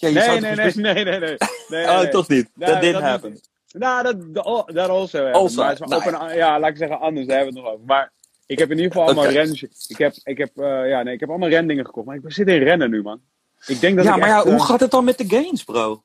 [0.00, 1.36] Nee, nee, nee, best- nee, nee, nee.
[1.68, 2.08] nee, Oh, nee.
[2.08, 2.48] toch niet.
[2.54, 2.94] Nee, Dat niet.
[2.94, 3.40] happen.
[3.72, 4.44] Nou, dat,
[4.88, 5.18] also.
[5.18, 5.34] happened.
[5.34, 7.60] Also, maar het is nou op een, ja, laat ik zeggen anders, daar hebben we
[7.60, 7.86] het nog over.
[7.86, 8.12] Maar
[8.50, 9.62] ik heb in ieder geval allemaal rens.
[9.88, 12.06] Ik heb, ik, heb, eh, ja, nee, ik heb allemaal rendingen gekocht.
[12.06, 13.20] Maar ik zit in rennen nu, man.
[13.66, 15.24] Ik denk dat Ja, ik maar echt, ja, eh, hoe gaat het dan met de
[15.28, 16.02] gains, bro?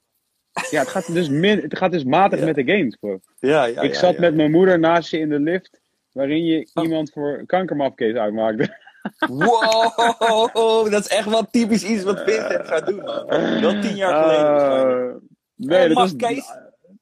[0.69, 2.45] ja, het gaat dus, min, het gaat dus matig Ja.
[2.45, 3.19] met de games, bro.
[3.39, 5.79] Ja, ja, ik ja, zat met mijn moeder naast je in de lift,
[6.11, 6.83] waarin je Oh.
[6.83, 8.83] iemand voor kankermafcase uitmaakte.
[9.27, 13.25] Wow, dat is echt wel typisch iets wat Vincent zou doen, man.
[13.61, 15.09] Wel tien jaar geleden.
[15.09, 15.15] Eh,
[15.55, 16.15] nee, Oh, dat was,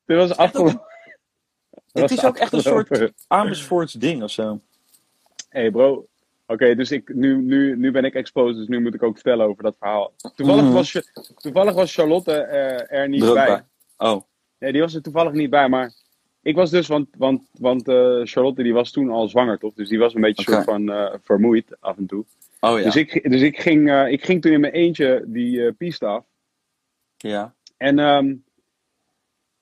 [0.06, 0.82] dit was afgelopen.
[1.92, 3.12] Het is ook echt een soort.
[3.28, 4.62] Amersfoorts ding of zo.
[5.54, 6.08] Hey bro,
[6.48, 9.46] oké, dus ik, nu, nu, nu ben ik exposed, dus nu moet ik ook vertellen
[9.46, 10.14] over dat verhaal.
[10.36, 10.74] Toevallig, Mhm.
[10.74, 11.02] was,
[11.36, 13.34] toevallig was Charlotte eh, er niet bij.
[13.34, 13.64] bij.
[14.10, 14.22] Oh,
[14.60, 15.94] Nee, die was er toevallig niet bij, maar
[16.42, 19.74] ik was dus, want, want, want eh, Charlotte die was toen al zwanger, toch?
[19.74, 20.52] Dus die was een beetje Oké.
[20.52, 22.26] soort van eh, vermoeid af en toe.
[22.60, 22.84] oh ja.
[22.84, 26.26] Dus, ik, dus ik, ging, ik ging toen in mijn eentje die piste af.
[27.18, 27.54] ja.
[27.78, 28.36] En, ehm,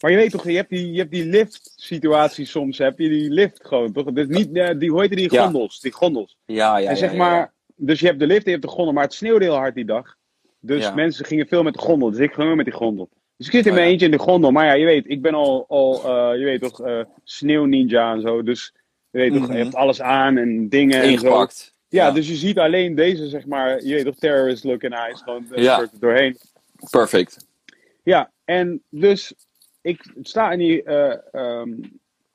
[0.01, 3.29] maar je weet toch, je hebt die, je hebt die lift-situatie soms, heb je die
[3.29, 4.11] lift gewoon, toch?
[4.11, 5.43] Dus niet, eh, die, hoe heet die Ja.
[5.43, 5.79] gondels?
[5.79, 6.37] Die gondels.
[6.45, 8.63] Ja, ja, en zeg ja, ja, maar, dus je hebt de lift en je hebt
[8.69, 10.15] de gondel, maar het sneeuwde heel hard die dag.
[10.59, 13.09] Dus mensen gingen veel met de gondel, dus ik ging ook met die gondel.
[13.37, 15.21] Dus ik zit in Oh, mijn eentje in de gondel, maar ja, je weet, ik
[15.21, 18.73] ben al, al eh, je weet toch, eh sneeuwninja en zo, dus
[19.09, 19.51] je weet toch, Mhm.
[19.51, 21.09] je hebt alles aan en dingen en zo.
[21.11, 21.73] Ingepakt.
[21.87, 22.11] Ja, Ja.
[22.11, 25.45] dus je ziet alleen deze, zeg maar, je weet toch, terrorist look in eyes, gewoon
[25.99, 26.37] doorheen.
[26.89, 27.45] Perfect.
[28.03, 29.33] Ja, en dus
[29.81, 30.83] ik sta in die.
[30.83, 31.69] eh, ehm,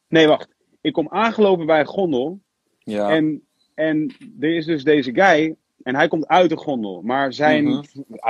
[0.08, 0.48] nee, wacht.
[0.80, 2.40] Ik kom aangelopen bij een gondel.
[2.78, 3.10] Ja.
[3.10, 3.42] En,
[3.74, 5.56] en er is dus deze guy.
[5.82, 7.02] En hij komt uit de gondel.
[7.02, 7.82] Maar zijn, Mhm.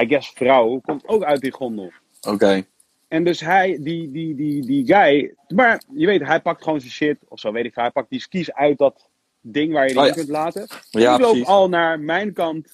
[0.03, 1.91] I guess, vrouw komt ook uit die gondel.
[2.29, 2.65] Oké.
[3.09, 5.35] En dus hij, die, die, die, die guy.
[5.49, 7.19] Maar je weet, hij pakt gewoon zijn shit.
[7.29, 7.83] Of zo weet ik veel.
[7.83, 9.09] Hij pakt die skis uit dat
[9.41, 10.13] ding waar je die Oh, ja.
[10.13, 10.67] kunt laten.
[10.91, 11.47] Ja, ik loop precies.
[11.49, 12.73] al naar mijn kant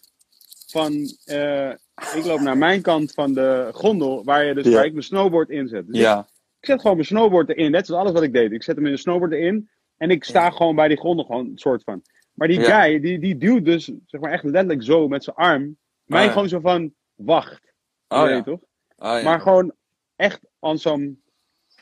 [0.67, 0.93] van.
[1.25, 1.71] eh,
[2.17, 4.25] ik loop naar mijn kant van de gondel.
[4.25, 4.73] Waar, je dus, Ja.
[4.73, 5.87] waar ik mijn snowboard inzet.
[5.87, 6.27] Dus Ja.
[6.62, 7.70] Ik zet gewoon mijn snowboard erin.
[7.70, 8.53] Net zoals alles wat ik deed.
[8.53, 9.70] Ik zet hem in de snowboard erin.
[9.96, 10.51] En ik sta Ja.
[10.51, 12.03] gewoon bij die grond gewoon een soort van.
[12.33, 12.83] Maar die Ja.
[12.83, 15.77] guy, die, die duwt dus zeg maar echt letterlijk zo met zijn arm.
[16.05, 16.31] Mij ja.
[16.31, 17.72] gewoon zo van, wacht.
[18.09, 18.61] Oh toch?
[18.96, 19.22] Oh, ja.
[19.22, 19.72] Maar gewoon
[20.16, 21.22] echt aan zo'n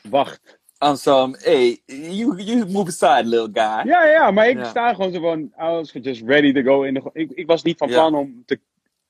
[0.09, 0.59] wacht.
[0.79, 3.91] On some, hey, you, you move aside, little guy.
[3.91, 4.63] Ja, ja, maar ik Ja.
[4.63, 7.09] sta gewoon zo van, I was just ready to go in de...
[7.13, 7.93] Ik, ik was niet van Ja.
[7.93, 8.59] plan om te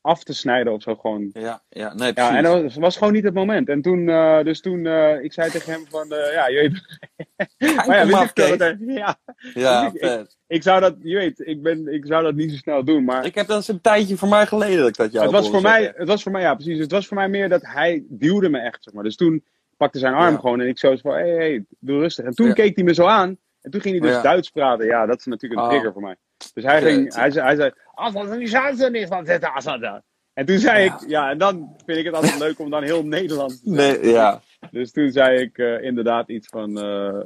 [0.01, 1.29] af te snijden of zo gewoon.
[1.33, 2.31] Ja, ja, nee, precies.
[2.31, 3.69] Ja, en dat was, was gewoon niet het moment.
[3.69, 6.99] En toen, eh, dus toen, eh, ik zei tegen hem van, eh, ja, je weet...
[7.87, 9.19] maar ja, wist ik dat ja,
[9.53, 10.37] ja, ik- vet.
[10.47, 13.25] ik zou dat, je weet, ik, ben, ik zou dat niet zo snel doen, maar...
[13.25, 15.49] Ik heb dat eens een tijdje voor mij geleden dat ik dat jou het was
[15.49, 18.03] voor mij, het was voor mij, ja precies, het was voor mij meer dat hij
[18.09, 19.03] duwde me echt, zeg maar.
[19.03, 19.43] Dus toen
[19.77, 20.39] pakte zijn arm Ja.
[20.39, 22.25] gewoon en ik zo van, hé, hey, hey, doe rustig.
[22.25, 22.53] En toen Ja.
[22.53, 24.21] keek hij me zo aan en toen ging hij dus Ja.
[24.21, 24.85] Duits praten.
[24.85, 25.71] Ja, dat is natuurlijk een Oh.
[25.71, 26.15] trigger voor mij.
[26.53, 29.63] Dus hij, ging, hij zei, hij zei, als dat niet chance is, dan zit als
[29.63, 30.01] dat.
[30.33, 30.93] En toen zei Ja.
[31.01, 34.07] ik, ja, en dan vind ik het altijd leuk om dan heel Nederlands te Nee,
[34.07, 34.41] ja.
[34.71, 36.77] Dus toen zei ik eh, inderdaad iets van.
[36.79, 37.19] eh,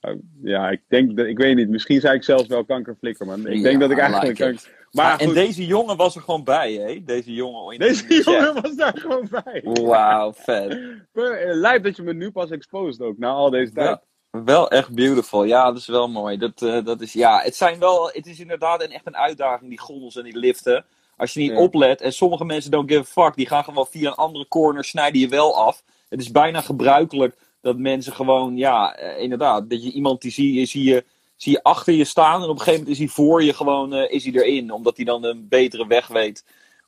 [0.00, 1.26] eh, ja, ik denk dat.
[1.26, 1.68] Ik weet niet.
[1.68, 3.46] Misschien zei ik zelfs wel kankerflikker, man.
[3.46, 4.38] Ik Ja, denk dat ik eigenlijk.
[4.38, 4.62] like it.
[4.62, 7.02] kanker- maar Ah, en goed, deze jongen was er gewoon bij, hè?
[7.04, 7.72] Deze jongen.
[7.72, 8.24] in- deze chat.
[8.24, 9.60] jongen was daar gewoon bij.
[9.64, 10.72] Wauw, vet.
[11.12, 13.86] Eh, Lijp dat je me nu pas exposed ook, na al deze tijd.
[13.86, 14.02] Wel,
[14.42, 15.44] wel echt beautiful.
[15.44, 16.36] Ja, dat is wel mooi.
[16.36, 19.70] Dat, eh, dat is, ja, het, zijn wel, het is inderdaad een, echt een uitdaging,
[19.70, 20.84] die gondels en die liften.
[21.16, 21.58] Als je niet Ja.
[21.58, 24.84] oplet, en sommige mensen don't give a fuck, die gaan gewoon via een andere corner,
[24.84, 25.82] snijden je wel af.
[26.08, 30.52] Het is bijna gebruikelijk dat mensen gewoon, ja, eh, inderdaad, dat je iemand die zie
[30.60, 31.04] je, zie je,
[31.36, 33.94] zie je achter je staan en op een gegeven moment is hij voor je gewoon,
[33.94, 34.72] eh, is hij erin.
[34.72, 36.44] Omdat hij dan een betere weg weet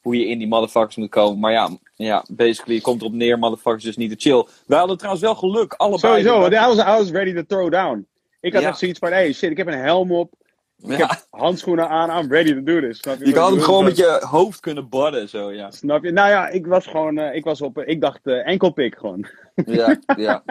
[0.07, 1.39] hoe je in die motherfuckers moet komen.
[1.39, 4.47] Maar ja, ja basically, je komt erop neer, motherfuckers dus niet te chill.
[4.67, 6.23] Wij hadden trouwens wel geluk, allebei.
[6.23, 8.07] Sowieso, I was, I was ready to throw down.
[8.41, 8.69] Ik had Ja.
[8.69, 10.33] echt zoiets van: hey shit, ik heb een helm op.
[10.83, 11.07] Ik Ja.
[11.07, 12.23] heb handschoenen aan.
[12.25, 12.99] I'm ready to do this.
[12.99, 13.33] Snap je?
[13.33, 15.71] Kan hem gewoon met je hoofd kunnen badden, zo ja.
[15.71, 16.11] Snap je?
[16.13, 17.19] Nou ja, ik was gewoon.
[17.19, 17.79] eh, ik was op.
[17.79, 19.27] eh, ik dacht eh, enkel pik gewoon.
[19.67, 20.43] Ja, ja.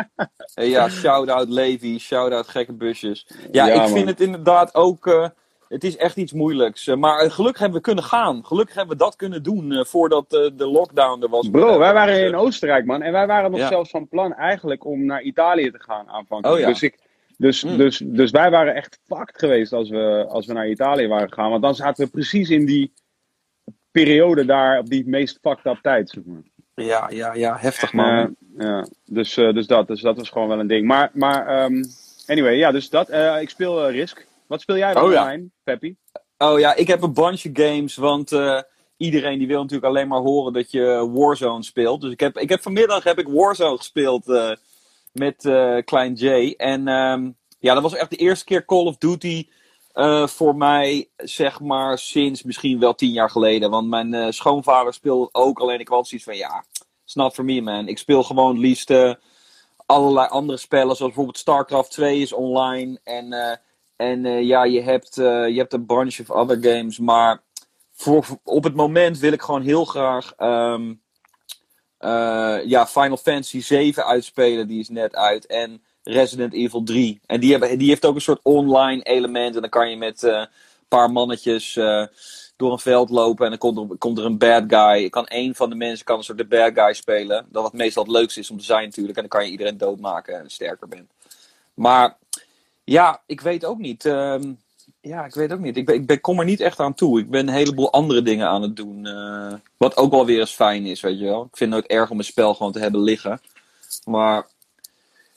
[0.53, 3.27] Hey, ja, shout-out Levi, shout-out gekke busjes.
[3.51, 3.89] Ja, Ja, ik man.
[3.89, 5.31] vind het inderdaad ook.
[5.75, 6.87] Het is echt iets moeilijks.
[6.87, 8.45] Eh, maar eh, gelukkig hebben we kunnen gaan.
[8.45, 11.49] Gelukkig hebben we dat kunnen doen eh, voordat de lockdown er was.
[11.49, 13.01] Bro, wij waren Dus, in Oostenrijk, man.
[13.01, 13.67] En wij waren nog Ja.
[13.67, 16.55] zelfs van plan eigenlijk om naar Italië te gaan aanvankelijk.
[16.55, 16.67] Oh ja.
[16.67, 16.97] Dus, ik,
[17.37, 17.77] dus, Mm.
[17.77, 21.49] dus, dus wij waren echt fucked geweest als we, als we naar Italië waren gegaan.
[21.49, 22.93] Want dan zaten we precies in die
[23.91, 26.43] periode daar, op die meest fucked up tijd, zeg maar.
[26.75, 28.35] Ja, ja, ja, heftig man.
[28.57, 30.87] Ja, dus, dus, dat, dus dat was gewoon wel een ding.
[30.87, 31.83] Maar, maar ehm,
[32.25, 33.09] anyway, ja, dus dat.
[33.41, 34.27] Ik speel Risk.
[34.47, 35.21] Wat speel jij Oh ja.
[35.21, 35.95] online, Peppy?
[36.37, 38.61] Oh ja, ik heb een bunch of games, want eh,
[38.97, 42.01] iedereen die wil natuurlijk alleen maar horen dat je Warzone speelt.
[42.01, 44.51] Dus ik heb, ik heb vanmiddag heb ik Warzone gespeeld eh,
[45.11, 46.53] met eh, Klein J.
[46.57, 49.47] En ehm, ja, dat was echt de eerste keer Call of Duty
[50.25, 53.69] voor mij, zeg maar, sinds misschien wel tien jaar geleden.
[53.69, 56.65] Want mijn schoonvader speelde ook, alleen ik had zoiets van, ja,
[57.03, 57.87] it's not for me man.
[57.87, 58.91] Ik speel gewoon het liefst
[59.85, 62.99] allerlei andere spellen, zoals bijvoorbeeld StarCraft 2 is online.
[63.03, 63.59] En,
[63.95, 67.41] en eh, ja, je hebt, eh, je hebt een bunch of other games, maar
[67.91, 70.93] voor, op het moment wil ik gewoon heel graag ehm,
[71.97, 75.45] eh, ja, Final Fantasy 7 uitspelen, die is net uit.
[75.45, 77.19] En Resident Evil 3.
[77.25, 79.55] En die, hebben, die heeft ook een soort online element.
[79.55, 80.47] En dan kan je met een
[80.87, 81.73] paar mannetjes
[82.55, 83.43] door een veld lopen.
[83.43, 85.09] En dan komt er, komt er een bad guy.
[85.09, 87.45] Kan één van de mensen kan een soort de bad guy spelen.
[87.49, 89.15] Dat wat meestal het leukste is om te zijn natuurlijk.
[89.17, 91.11] En dan kan je iedereen doodmaken en sterker bent.
[91.73, 92.17] Maar
[92.85, 94.05] ja, ik weet ook niet.
[94.05, 94.53] ehm,
[95.01, 95.77] ja, ik weet ook niet.
[95.77, 97.19] Ik, ben, ik ben, kom er niet echt aan toe.
[97.19, 99.05] Ik ben een heleboel andere dingen aan het doen.
[99.05, 101.43] eh, wat ook wel weer eens fijn is, weet je wel.
[101.43, 103.41] Ik vind het ook erg om een spel gewoon te hebben liggen.
[104.05, 104.47] Maar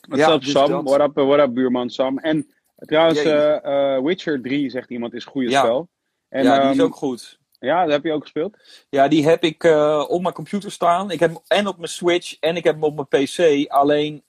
[0.00, 0.68] What's Ja, up, dus Sam?
[0.70, 0.82] dat.
[0.82, 2.18] What up, eh, what up, buurman Sam?
[2.18, 5.60] En trouwens, eh, Witcher 3, zegt iemand, is een goede Ja.
[5.60, 5.88] spel.
[6.28, 7.38] En, ja, die is ehm, ook goed.
[7.60, 8.56] Ja, dat heb je ook gespeeld?
[8.88, 9.64] Ja, die heb ik
[10.08, 11.10] op mijn computer staan.
[11.10, 13.68] Ik heb hem en op mijn Switch en ik heb hem op mijn PC.
[13.70, 14.22] Alleen,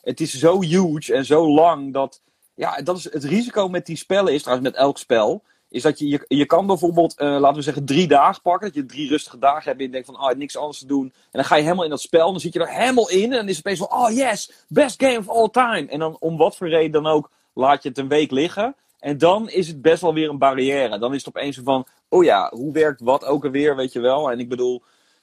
[0.00, 2.20] het is zo huge en zo lang dat...
[2.54, 5.42] Ja, dat is het risico met die spellen is, trouwens met elk spel...
[5.72, 8.66] Is dat je, je, je kan bijvoorbeeld, eh, laten we zeggen, drie dagen pakken.
[8.66, 11.04] Dat je drie rustige dagen hebt en je denkt van, ah, niks anders te doen.
[11.04, 13.22] En dan ga je helemaal in dat spel, dan zit je er helemaal in.
[13.22, 15.86] En dan is het opeens van, oh yes, best game of all time.
[15.88, 18.76] En dan om wat voor reden dan ook, laat je het een week liggen.
[18.98, 20.98] En dan is het best wel weer een barrière.
[20.98, 24.30] Dan is het opeens van, oh ja, hoe werkt wat ook alweer, weet je wel.
[24.30, 24.82] En ik bedoel,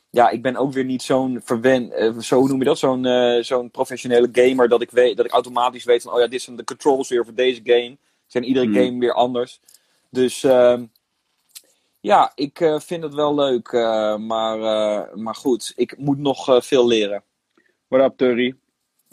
[0.09, 3.43] ja, ik ben ook weer niet zo'n verwen, eh, zo noem je dat, zo'n eh,
[3.43, 6.55] zo'n professionele gamer dat ik, weet, dat ik automatisch weet van, oh ja, dit zijn
[6.55, 7.97] de controls weer voor deze game.
[8.27, 8.73] Zijn iedere Hmm.
[8.75, 9.59] game weer anders.
[10.09, 10.85] Dus ehm,
[11.99, 13.71] ja, ik eh, vind het wel leuk.
[14.19, 14.57] maar,
[15.17, 17.23] maar goed, ik moet nog veel leren.
[17.87, 18.55] What up, Turry?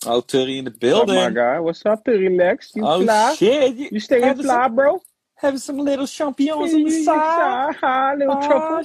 [0.06, 1.37] Oh, Turry in the What's up, my building.
[1.37, 1.59] guy?
[1.61, 2.70] What's up, Turry Lex?
[2.72, 3.35] You Oh fly?
[3.35, 3.76] shit.
[3.78, 5.02] You, You stay in Hebben ze- fly, bro?
[5.35, 7.76] have some little champignons on the side.
[7.80, 8.85] Ah, little truffle.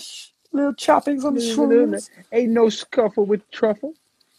[0.52, 2.10] Little choppings on the shrooms.
[2.30, 3.94] Ain't no scuffle with truffle.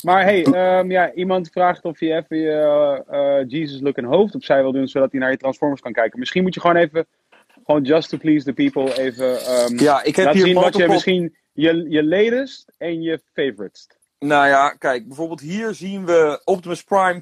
[0.04, 4.34] Maar hey, ehm, ja, iemand vraagt of je even je eh, Jesus look en hoofd
[4.34, 6.18] opzij wil doen, zodat hij naar je Transformers kan kijken.
[6.18, 7.06] Misschien moet je gewoon even,
[7.66, 10.76] gewoon just to please the people, even ehm Ja, ik heb laten hier zien wat
[10.76, 13.96] je misschien, je, je latest en je favoritest.
[14.18, 17.20] Nou ja, kijk, bijvoorbeeld hier zien we Optimus Prime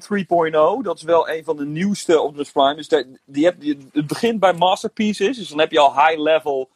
[0.79, 0.83] 3.0.
[0.83, 2.75] Dat is wel een van de nieuwste Optimus Prime.
[2.75, 5.37] Dus daar- die heb, die- het begint bij Masterpieces.
[5.37, 6.69] Dus dan heb je al high-level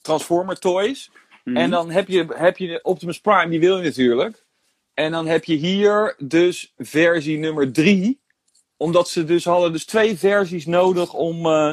[0.00, 1.10] Transformer toys.
[1.48, 1.56] Mhm.
[1.56, 4.44] En dan heb je, heb je de Optimus Prime, die wil je natuurlijk.
[4.94, 8.20] En dan heb je hier dus versie nummer 3.
[8.76, 11.72] Omdat ze dus hadden dus twee versies nodig om, eh,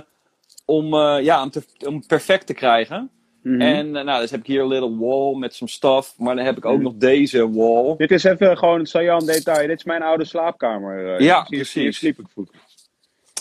[0.66, 3.10] om, eh, ja, om, te, om perfect te krijgen.
[3.44, 3.62] Mhm.
[3.62, 6.14] En eh, nou, dus heb ik hier een little wall met some stuff.
[6.18, 6.84] Maar dan heb ik ook Mhm.
[6.84, 7.96] nog deze wall.
[7.98, 9.68] Dit is even gewoon een detail.
[9.68, 11.04] Dit is mijn oude slaapkamer.
[11.06, 11.98] Ja, Hier- Hier precies.
[11.98, 12.56] sliep ik vroeger.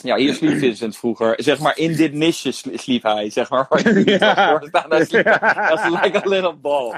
[0.04, 1.34] Ja, hier sliep Vincent vroeger.
[1.36, 3.30] Zeg maar, in dit nisje sli- sliep hij.
[3.30, 3.66] Zeg maar,
[4.04, 4.60] Ja.
[4.68, 4.90] staan.
[4.90, 5.24] Hij sliep-
[5.68, 6.94] Dat is like a little ball.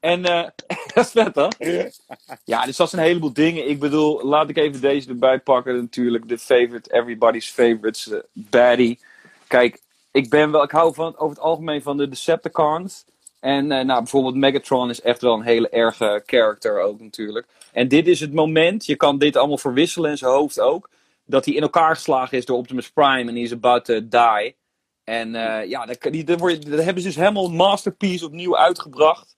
[0.00, 0.42] En eh,
[0.94, 2.00] dat is vet?
[2.44, 3.68] Ja, dus dat zijn een heleboel dingen.
[3.68, 5.76] Ik bedoel, laat ik even deze erbij pakken.
[5.76, 8.98] Natuurlijk, de favorite, everybody's favorites, eh, baddie.
[9.46, 9.80] Kijk,
[10.12, 13.04] ik ben wel, ik hou van, over het algemeen van de Decepticons.
[13.40, 17.46] En eh, nou, bijvoorbeeld Megatron is echt wel een hele erge character ook natuurlijk.
[17.72, 20.88] En dit is het moment, je kan dit allemaal verwisselen in zijn hoofd ook.
[21.28, 24.56] Dat hij in elkaar geslagen is door Optimus Prime en hij is about to die.
[25.04, 29.36] En eh, ja, dat, die, dat, dat hebben ze dus helemaal masterpiece opnieuw uitgebracht.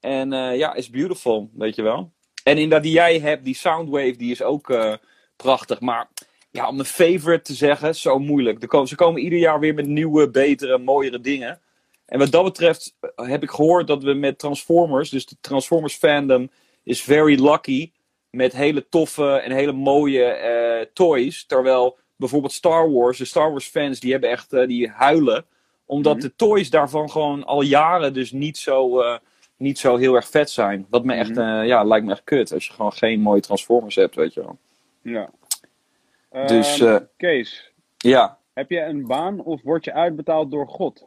[0.00, 2.12] En eh, ja, is beautiful, weet je wel.
[2.44, 4.94] En inderdaad, die jij hebt, die Soundwave, die is ook eh,
[5.36, 5.80] prachtig.
[5.80, 6.08] Maar
[6.50, 8.66] ja, om een favorite te zeggen, zo moeilijk.
[8.84, 11.60] Ze komen ieder jaar weer met nieuwe, betere, mooiere dingen.
[12.06, 16.50] En wat dat betreft heb ik gehoord dat we met Transformers, dus de Transformers fandom,
[16.82, 17.92] is very lucky
[18.32, 21.46] met hele toffe en hele mooie eh, toys.
[21.46, 25.44] Terwijl bijvoorbeeld Star Wars, de Star Wars fans, die hebben echt, eh, die huilen.
[25.86, 26.22] Omdat Mhm.
[26.22, 29.18] de toys daarvan gewoon al jaren dus niet zo, eh,
[29.56, 30.86] niet zo heel erg vet zijn.
[30.90, 31.62] Wat me echt, Mhm.
[31.64, 32.52] ja, lijkt me echt kut.
[32.52, 34.58] Als je gewoon geen mooie Transformers hebt, weet je wel.
[35.02, 35.30] Ja.
[36.46, 41.04] Dus, Ehm, eh, Kees, Ja, heb je een baan of word je uitbetaald door God?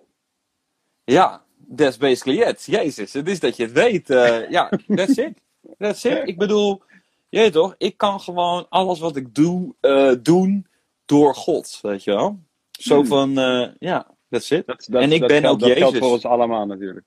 [1.03, 1.43] ja,
[1.75, 2.65] that's basically it.
[2.65, 4.07] Jezus, het is dat je het weet.
[4.49, 5.41] ja, that's it.
[5.77, 6.27] That's it.
[6.27, 6.81] Ik bedoel,
[7.35, 10.67] je weet toch, ik kan gewoon alles wat ik doe, eh, doen
[11.05, 12.39] door God, weet je wel.
[12.71, 13.07] Zo Hmm.
[13.07, 14.67] van, eh, ja, that's it.
[14.67, 16.07] Dat, dat, En ik dat ben geldt, ook dat geldt Jezus.
[16.07, 17.05] voor ons allemaal natuurlijk.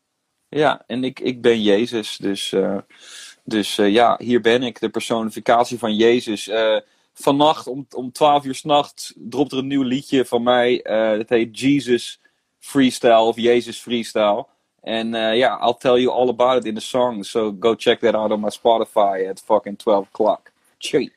[0.49, 2.79] Ja, en ik, ik ben Jezus, dus, eh,
[3.45, 6.51] dus ja, hier ben ik, de personificatie van Jezus.
[7.13, 10.83] Vannacht om, om 12 uur s'nachts dropt er een nieuw liedje van mij.
[10.83, 12.21] eh dat heet Jesus
[12.59, 14.47] Freestyle of Jezus Freestyle.
[14.81, 17.23] En eh, ja, I'll tell you all about it in the song.
[17.25, 20.53] So go check that out on my Spotify at fucking 12 o'clock.
[20.79, 21.13] Tjie.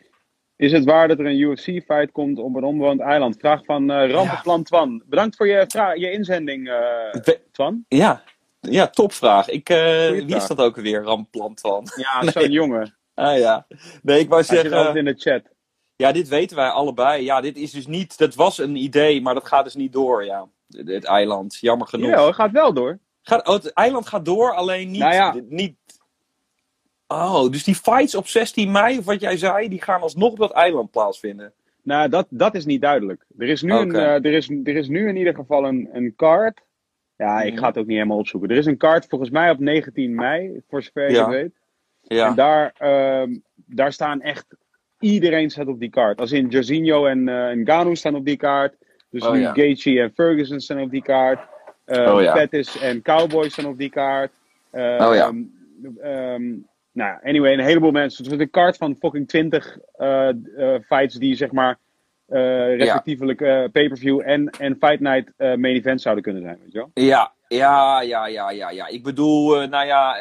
[0.55, 3.37] Is het waar dat er een UFC-fight komt op een onbewoond eiland?
[3.39, 5.03] Vraag van Rampenplan Twan.
[5.05, 7.85] Bedankt voor je, je inzending, eh, Twan.
[7.87, 8.23] Ja,
[8.59, 9.49] ja topvraag.
[9.49, 11.03] Ik, Goeie wie is dat ook weer?
[11.03, 11.87] Ramplant van.
[11.95, 12.31] Ja, Nee.
[12.31, 12.95] zo'n jongen.
[13.13, 13.67] Ah ja.
[14.01, 14.77] Nee, ik wou Hij zeggen.
[14.77, 15.41] altijd in de chat.
[15.95, 17.23] Ja, dit weten wij allebei.
[17.23, 18.17] Ja, dit is dus niet.
[18.17, 20.25] Dat was een idee, maar dat gaat dus niet door.
[20.25, 21.57] Ja, het, het eiland.
[21.59, 22.09] Jammer genoeg.
[22.09, 22.99] Ja, hoor, gaat wel door.
[23.23, 24.99] Gaat, oh, het eiland gaat door, alleen niet.
[25.01, 25.35] Nou ja.
[25.49, 25.75] niet
[27.07, 30.37] oh, dus die fights op 16 mei, of wat jij zei, die gaan alsnog op
[30.37, 31.53] dat eiland plaatsvinden.
[31.83, 33.25] Nou, dat, dat is niet duidelijk.
[33.37, 36.13] Er is nu, een, eh, er is, er is nu in ieder geval een, een
[36.15, 36.61] kaart.
[37.17, 37.61] Ja, ik Mhm.
[37.61, 38.49] ga het ook niet helemaal opzoeken.
[38.49, 41.19] Er is een kaart volgens mij op 19 mei, voor zover Ja.
[41.19, 41.51] het weet.
[42.07, 44.45] En Ja, daar, ehm, daar staan echt...
[44.99, 46.19] Iedereen staat op die kaart.
[46.19, 48.75] Als in Jorginho en, eh en Ganu staan op die kaart.
[49.09, 49.53] Dus Oh, nu ja.
[49.53, 51.39] Gaethje en Ferguson staan op die kaart.
[51.85, 52.33] Eh Oh, ja.
[52.33, 54.31] Pettis en Cowboy staan op die kaart.
[54.71, 55.31] Ehm, Oh, ja.
[56.01, 56.53] ehm,
[56.91, 58.23] nou, anyway, een heleboel mensen.
[58.23, 60.35] Het is een kaart van fucking 20 eh, eh,
[60.85, 61.77] fights die zeg maar
[62.77, 63.37] respectievelijk
[63.71, 66.91] pay-per-view en, en Fight Night main event zouden kunnen zijn, weet je wel?
[66.93, 68.87] ja, ja, ja, ja, ja, ja.
[68.87, 70.15] Ik bedoel, nou ja,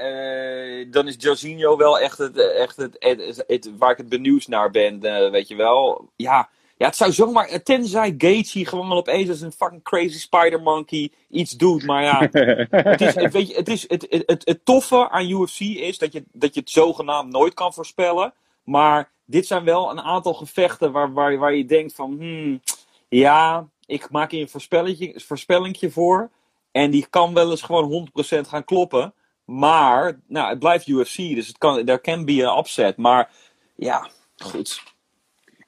[0.91, 4.71] dan is Jorginho wel echt, het, echt het, het, het- waar ik het benieuwd naar
[4.71, 6.11] ben, weet je wel.
[6.17, 6.49] Ja,
[6.81, 11.51] ja, het zou zomaar, tenzij Gaethje gewoon opeens als een fucking crazy spider monkey iets
[11.53, 12.19] doet, maar ja.
[12.71, 15.99] Het, is, het, weet je, het, is, het, het, het, het toffe aan UFC is
[15.99, 18.35] dat je, dat je het zogenaamd nooit kan voorspellen.
[18.65, 22.17] Maar dit zijn wel een aantal gevechten waar, waar, waar je denkt van...
[22.19, 22.61] Hmm,
[23.09, 26.31] ja, ik maak hier een voorspellingje, voorspellingje voor.
[26.71, 29.15] En die kan wel eens gewoon 100% gaan kloppen.
[29.45, 31.17] Maar, nou, het blijft UFC.
[31.17, 32.97] Dus het kan, there can be an upset.
[32.97, 33.31] Maar,
[33.77, 34.83] ja, goed.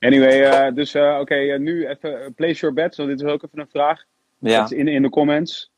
[0.02, 3.42] Anyway, eh, dus eh, oké, eh, nu even place your bets, want dit is ook
[3.42, 4.04] even een vraag.
[4.38, 5.70] Ja, Dat is in, in de comments.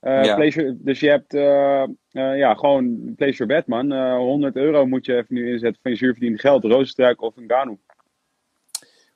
[0.00, 0.34] Ja.
[0.34, 1.32] place your- dus je hebt,
[2.38, 3.92] ja, gewoon place your bet, man.
[3.92, 6.64] Eh 100 euro moet je even nu inzetten van je zuurverdiende geld.
[6.64, 7.78] Rozenstruik of een Ganu.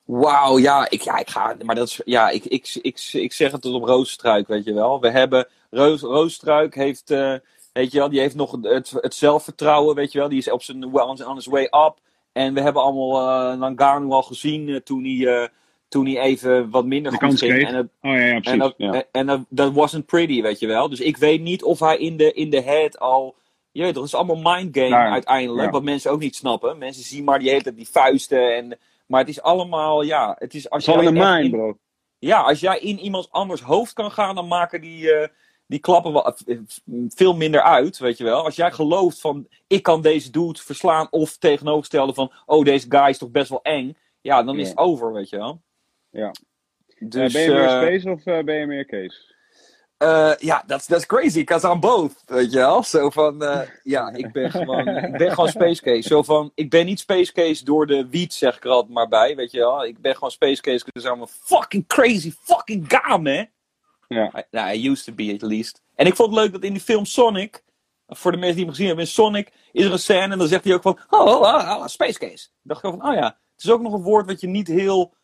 [0.04, 3.52] Wauw, ja, ik, ja, ik ga, maar dat is, ja, ik, ik, ik, ik zeg
[3.52, 5.00] het tot op Roosstruik, weet je wel.
[5.00, 7.08] We hebben, Roos, Roosstruik heeft,
[7.72, 10.28] weet je wel, die heeft nog het, het zelfvertrouwen, weet je wel.
[10.28, 11.94] Die is op zijn, on his way up.
[12.36, 13.20] En we hebben allemaal
[13.60, 15.48] uh, Ngannou al gezien eh, toen, hij, eh,
[15.88, 17.66] toen hij even wat minder De goed ging.
[17.68, 19.02] En, het- Oh ja, ja en, dat, ja.
[19.12, 20.88] en dat, dat wasn't pretty, weet je wel.
[20.88, 23.34] Dus ik weet niet of hij in de, in de head al...
[23.72, 25.70] Je het is allemaal mind game Nou, uiteindelijk.
[25.70, 26.78] Wat mensen ook niet snappen.
[26.78, 28.56] Mensen zien maar die hele tijd die vuisten.
[28.56, 30.36] En, maar het is allemaal, ja...
[30.38, 31.78] Het is, als Het is jij allemaal een mind, in- bro.
[32.18, 35.10] ja, als jij in iemands anders hoofd kan gaan, dan maken die,
[35.66, 36.58] die klappen wel eh,
[37.08, 38.44] veel minder uit, weet je wel.
[38.44, 43.08] Als jij gelooft van, ik kan deze dude verslaan, of tegenovergestelde van, oh, deze guy
[43.08, 43.96] is toch best wel eng.
[44.20, 45.62] Ja, dan is het over, weet je wel.
[46.10, 46.30] Ja.
[46.98, 49.34] Dus, Eh, ben je meer eh, space of eh, ben je meer case?
[49.96, 52.82] eh, ja, dat is crazy, because I'm both, weet je wel.
[52.82, 56.08] Zo van, eh, ja, ik ben gewoon, ik ben gewoon Space Case.
[56.08, 59.08] Zo van, ik ben niet Space Case door de wiet, zeg ik er altijd maar
[59.08, 59.84] bij, weet je wel.
[59.84, 63.48] Ik ben gewoon Space Case, because I'm a fucking crazy fucking guy, man.
[64.08, 64.44] Ja.
[64.50, 65.82] Nou, I used to be at least.
[65.94, 67.62] En ik vond het leuk dat in die film Sonic,
[68.06, 70.48] voor de mensen die hem gezien hebben, in Sonic is er een scène en dan
[70.48, 72.32] zegt hij ook van, oh, oh, oh, oh, Space Case.
[72.32, 74.68] Ik dacht gewoon van, oh ja, het is ook nog een woord wat je niet
[74.68, 75.14] heel,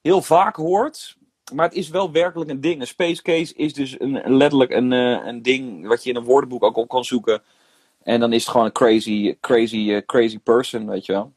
[0.00, 1.16] heel vaak hoort.
[1.54, 2.80] Maar het is wel werkelijk een ding.
[2.80, 6.24] Een space case is dus een, letterlijk een, eh, een ding wat je in een
[6.24, 7.42] woordenboek ook op kan zoeken.
[8.02, 11.32] En dan is het gewoon een crazy, crazy, eh, crazy person, weet je wel.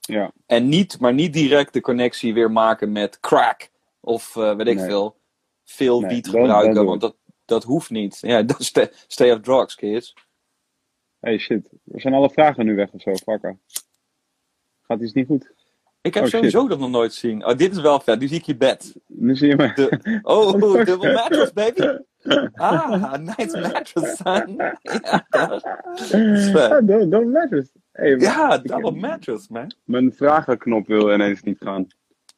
[0.00, 0.32] Ja.
[0.46, 3.70] En niet, maar niet direct de connectie weer maken met crack.
[4.00, 4.86] Of eh, weet ik Nee.
[4.86, 5.16] veel.
[5.64, 6.84] Veel Nee, wiet gebruiken.
[6.84, 8.18] want dat, dat hoeft niet.
[8.20, 10.14] Ja, dat stay, stay off drugs, kids.
[11.20, 13.12] Hey shit, er zijn alle vragen nu weg of zo.
[14.82, 15.52] Gaat iets niet goed?
[16.00, 16.38] Ik heb Oh, shit.
[16.38, 17.46] sowieso dat nog nooit gezien.
[17.46, 18.20] Oh, dit is wel vet.
[18.20, 18.94] Nu zie ik je bed.
[19.06, 19.72] Nu zie je me.
[19.74, 20.52] De, oh,
[20.84, 21.98] double mattress, baby.
[22.54, 24.56] Ah, nice mattress, son.
[24.90, 26.70] Ja, dat is vet.
[26.70, 27.66] Ah, don't matter.
[27.92, 29.72] Hey, Ja, double mattress, man.
[29.84, 31.86] Mijn vragenknop wil ineens niet gaan.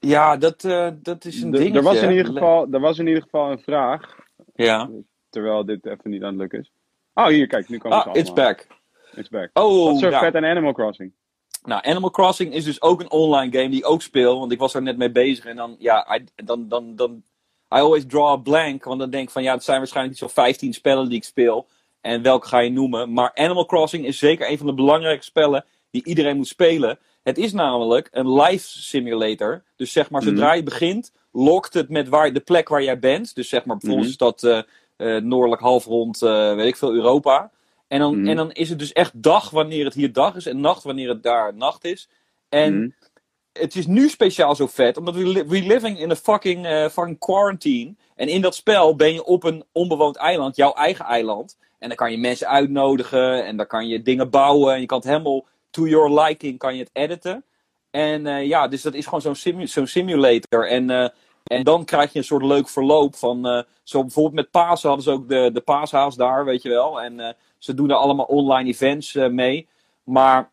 [0.07, 1.79] Ja, dat, eh, dat is een dingetje.
[1.79, 4.17] er, was in ieder geval, er was in ieder geval een vraag,
[4.55, 4.91] Ja.
[5.31, 6.71] terwijl dit even niet aan het lukken is.
[7.15, 8.47] Oh, hier, kijk, nu komen Ah, it's allemaal.
[8.47, 8.67] back.
[9.15, 9.51] It's back.
[9.53, 10.25] Oh, Wat is er nou.
[10.25, 11.13] vet aan Animal Crossing?
[11.65, 14.39] Nou, Animal Crossing is dus ook een online game die ik ook speel.
[14.39, 15.45] Want ik was er net mee bezig.
[15.45, 17.23] En dan, ja, I, dan, dan, dan...
[17.75, 18.85] I always draw a blank.
[18.85, 21.67] Want dan denk ik van, ja, het zijn waarschijnlijk van 15 spellen die ik speel.
[22.01, 23.13] En welke ga je noemen?
[23.13, 26.99] Maar Animal Crossing is zeker een van de belangrijke spellen die iedereen moet spelen.
[27.25, 29.63] Het is namelijk een life simulator.
[29.77, 33.35] Dus zeg maar, zodra je begint, lokt het met waar, de plek waar jij bent.
[33.35, 34.59] Dus zeg maar, bijvoorbeeld is dat eh,
[35.17, 37.51] eh, noordelijk halfrond, eh weet ik veel, Europa.
[37.89, 38.29] En dan, Mhm.
[38.29, 41.09] en dan is het dus echt dag wanneer het hier dag is en nacht wanneer
[41.09, 42.09] het daar nacht is.
[42.49, 42.89] En Mhm.
[43.53, 47.19] het is nu speciaal zo vet, omdat we, li- we living in a fucking, fucking
[47.19, 47.95] quarantine.
[48.17, 51.57] En in dat spel ben je op een onbewoond eiland, jouw eigen eiland.
[51.79, 54.75] En dan kan je mensen uitnodigen en dan kan je dingen bouwen.
[54.75, 57.45] En je kan het helemaal to your liking kan je het editen.
[57.91, 60.69] En eh, ja, dus dat is gewoon zo'n simu- zo'n simulator.
[60.69, 61.09] En, eh,
[61.45, 63.47] en dan krijg je een soort leuk verloop van...
[63.47, 67.01] eh, zo bijvoorbeeld met Pasen hadden ze ook de, de paashaas daar, weet je wel.
[67.01, 69.69] En ze doen er allemaal online events mee.
[70.05, 70.53] Maar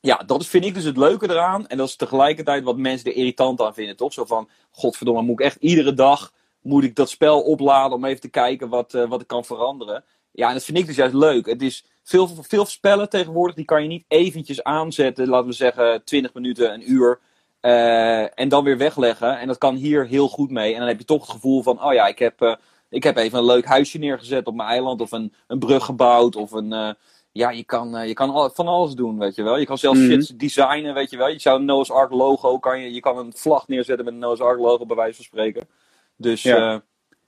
[0.00, 1.66] ja, dat vind ik dus het leuke eraan.
[1.66, 4.12] En dat is tegelijkertijd wat mensen er irritant aan vinden, toch?
[4.12, 8.20] Zo van, godverdomme, moet ik echt iedere dag moet ik dat spel opladen om even
[8.20, 10.04] te kijken wat, wat ik kan veranderen.
[10.32, 11.46] Ja, en dat vind ik dus juist leuk.
[11.46, 16.04] Het is veel, veel spellen tegenwoordig, die kan je niet eventjes aanzetten, laten we zeggen
[16.04, 17.20] 20 minuten, een uur.
[17.60, 19.38] eh, en dan weer wegleggen.
[19.38, 20.72] En dat kan hier heel goed mee.
[20.72, 22.54] En dan heb je toch het gevoel van, oh ja, ik heb, eh,
[22.88, 25.00] ik heb even een leuk huisje neergezet op mijn eiland.
[25.00, 26.36] Of een, een brug gebouwd.
[26.36, 26.90] Of een, eh,
[27.32, 29.56] ja, je kan, je kan al- van alles doen, weet je wel.
[29.58, 30.08] Je kan zelfs Mhm.
[30.08, 31.28] shit designen, weet je wel.
[31.28, 34.20] Je zou een Noah's Ark logo, kan je, je kan een vlag neerzetten met een
[34.20, 35.68] Noah's Ark logo, bij wijze van spreken.
[36.16, 36.82] Dus, Ja.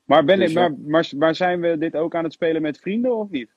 [0.06, 0.60] Eh, Maar, ben ik, Dus, ja.
[0.60, 3.48] maar, maar, maar zijn we dit ook aan het spelen met vrienden of niet?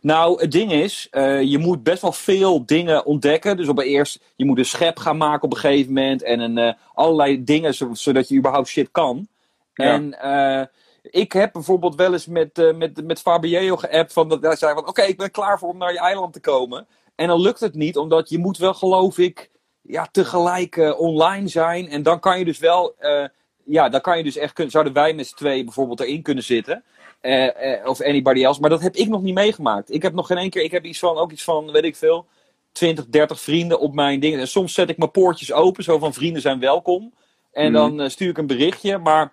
[0.00, 3.56] Nou, het ding is, eh, je moet best wel veel dingen ontdekken.
[3.56, 6.22] Dus op een eerst, je moet een schep gaan maken op een gegeven moment.
[6.22, 9.28] En een, eh, allerlei dingen, zo- zodat je überhaupt shit kan.
[9.74, 9.84] Ja.
[9.92, 10.66] En eh,
[11.02, 14.12] ik heb bijvoorbeeld wel eens met, eh met, met Fabio geappt.
[14.12, 16.40] Van, dat hij zei van, oké, ik ben klaar voor om naar je eiland te
[16.40, 16.86] komen.
[17.14, 21.48] En dan lukt het niet, omdat je moet wel, geloof ik, ja, tegelijk eh, online
[21.48, 21.88] zijn.
[21.88, 23.24] En dan kan je dus wel, eh,
[23.72, 26.44] ja, dan kan je dus echt, kun- zouden wij met z'n tweeën bijvoorbeeld erin kunnen
[26.44, 26.84] zitten.
[27.20, 28.60] Eh, eh, of anybody else.
[28.60, 29.94] Maar dat heb ik nog niet meegemaakt.
[29.94, 30.62] Ik heb nog geen één keer.
[30.62, 32.26] Ik heb iets van, ook iets van, weet ik veel.
[32.72, 34.40] 20, 30 vrienden op mijn dingen.
[34.40, 35.84] En soms zet ik mijn poortjes open.
[35.84, 37.12] Zo van vrienden zijn welkom.
[37.52, 37.80] En Mhm.
[37.80, 38.98] dan eh, stuur ik een berichtje.
[38.98, 39.32] Maar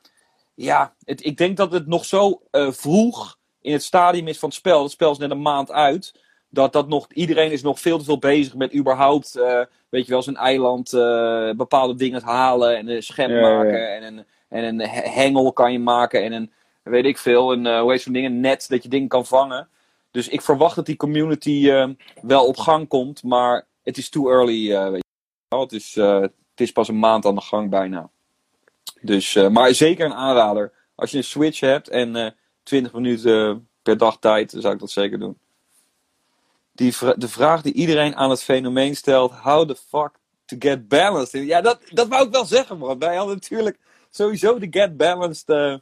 [0.55, 4.57] ja, het, ik denk dat het nog zo vroeg in het stadium is van het
[4.57, 4.81] spel.
[4.83, 6.13] Het spel is net een maand uit.
[6.49, 10.11] Dat, dat nog, iedereen is nog veel te veel bezig met überhaupt, eh, weet je
[10.11, 12.77] wel, zijn eiland eh, bepaalde dingen halen.
[12.77, 13.79] En een schep Ja, ja, maken.
[13.79, 13.87] ja.
[13.87, 16.23] En een, en een he- hengel kan je maken.
[16.23, 16.51] En een,
[16.83, 19.25] weet ik veel, een, eh, hoe heet zo'n ding, een net dat je dingen kan
[19.25, 19.67] vangen.
[20.11, 21.71] Dus ik verwacht dat die community
[22.21, 23.23] wel op gang komt.
[23.23, 25.59] Maar het is too early, weet je wel.
[25.59, 28.09] Het is, het is pas een maand aan de gang bijna.
[29.01, 30.71] Dus, maar zeker een aanrader.
[30.95, 32.31] Als je een Switch hebt en eh
[32.63, 35.37] 20 minuten per dag tijd, dan zou ik dat zeker doen.
[36.79, 40.11] Die de vraag die iedereen aan het fenomeen stelt: how the fuck
[40.45, 41.43] to get balanced?
[41.43, 42.99] Ja, dat, dat wou ik wel zeggen, man.
[42.99, 43.77] Wij hadden natuurlijk
[44.09, 45.75] sowieso de get balanced eh,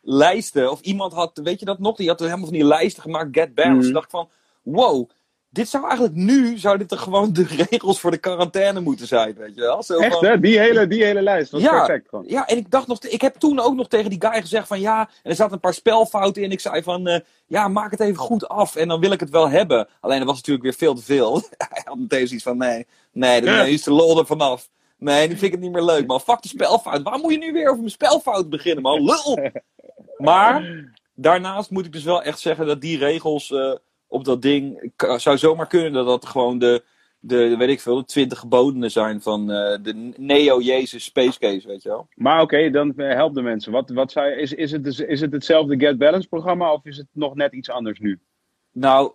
[0.00, 0.70] lijsten.
[0.70, 1.96] Of iemand had, weet je dat nog?
[1.96, 3.86] Die had helemaal van die lijsten gemaakt, get balanced.
[3.86, 4.30] Ik dacht van:
[4.62, 5.10] wow,
[5.54, 9.34] dit zou eigenlijk nu, zou dit er gewoon de regels voor de quarantaine moeten zijn,
[9.34, 9.82] weet je wel?
[9.82, 10.40] Zo Echt van- hè?
[10.40, 11.70] Die hele, die hele lijst was Ja.
[11.76, 12.24] perfect gewoon.
[12.28, 14.80] Ja, en ik dacht nog, ik heb toen ook nog tegen die guy gezegd van
[14.80, 16.50] ja, en er zaten een paar spelfouten in.
[16.50, 19.30] Ik zei van eh, ja, maak het even goed af en dan wil ik het
[19.30, 19.88] wel hebben.
[20.00, 21.34] Alleen dat was natuurlijk weer veel te veel.
[21.70, 23.62] Hij had meteen zoiets van nee, nee, Ja.
[23.62, 24.68] is de lol er vanaf.
[24.98, 26.20] Nee, nu vind ik het niet meer leuk, man.
[26.20, 27.02] Fuck de spelfout.
[27.02, 29.04] Waar moet je nu weer over mijn spelfout beginnen, man?
[29.04, 29.38] Lul!
[30.16, 30.84] Maar
[31.14, 33.72] daarnaast moet ik dus wel echt zeggen dat die regels eh,
[34.06, 36.84] op dat ding zou zomaar kunnen dat dat gewoon de,
[37.18, 41.82] de weet ik veel, de twintig gebodenen zijn van eh, de Neo-Jezus Space Case, weet
[41.82, 42.08] je wel.
[42.14, 43.72] Maar oké, dan eh, help de mensen.
[43.72, 46.84] Wat, wat zou je, is, is, het, dus- is het hetzelfde Get Balance programma of
[46.84, 48.20] is het nog net iets anders nu?
[48.72, 49.12] Nou,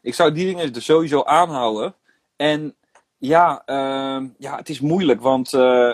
[0.00, 1.94] ik zou die dingen er sowieso aanhouden.
[2.36, 2.74] En
[3.18, 5.92] ja, ehm, ja het is moeilijk, want eh,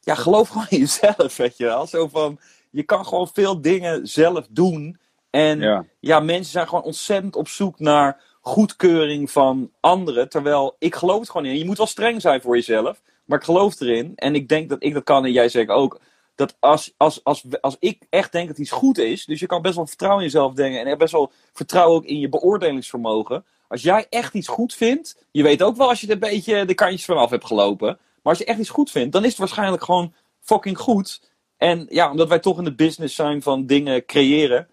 [0.00, 1.86] ja, geloof gewoon in jezelf, weet je wel.
[1.86, 2.38] Zo van,
[2.70, 4.98] je kan gewoon veel dingen zelf doen.
[5.34, 5.84] En ja.
[6.00, 6.20] Ja.
[6.20, 10.28] mensen zijn gewoon ontzettend op zoek naar goedkeuring van anderen.
[10.28, 11.58] Terwijl ik geloof het gewoon in.
[11.58, 14.12] Je moet wel streng zijn voor jezelf, maar ik geloof erin.
[14.14, 16.00] En ik denk dat ik dat kan en jij zegt ook.
[16.34, 19.62] Dat als, als, als, als ik echt denk dat iets goed is, dus je kan
[19.62, 23.44] best wel vertrouwen in jezelf denken en best wel vertrouwen ook in je beoordelingsvermogen.
[23.68, 26.64] Als jij echt iets goed vindt, je weet ook wel als je er een beetje
[26.64, 27.88] de kantjes vanaf hebt gelopen.
[28.22, 31.30] Maar als je echt iets goed vindt, dan is het waarschijnlijk gewoon fucking goed.
[31.56, 34.68] En ja, omdat wij toch in de business zijn van dingen creëren.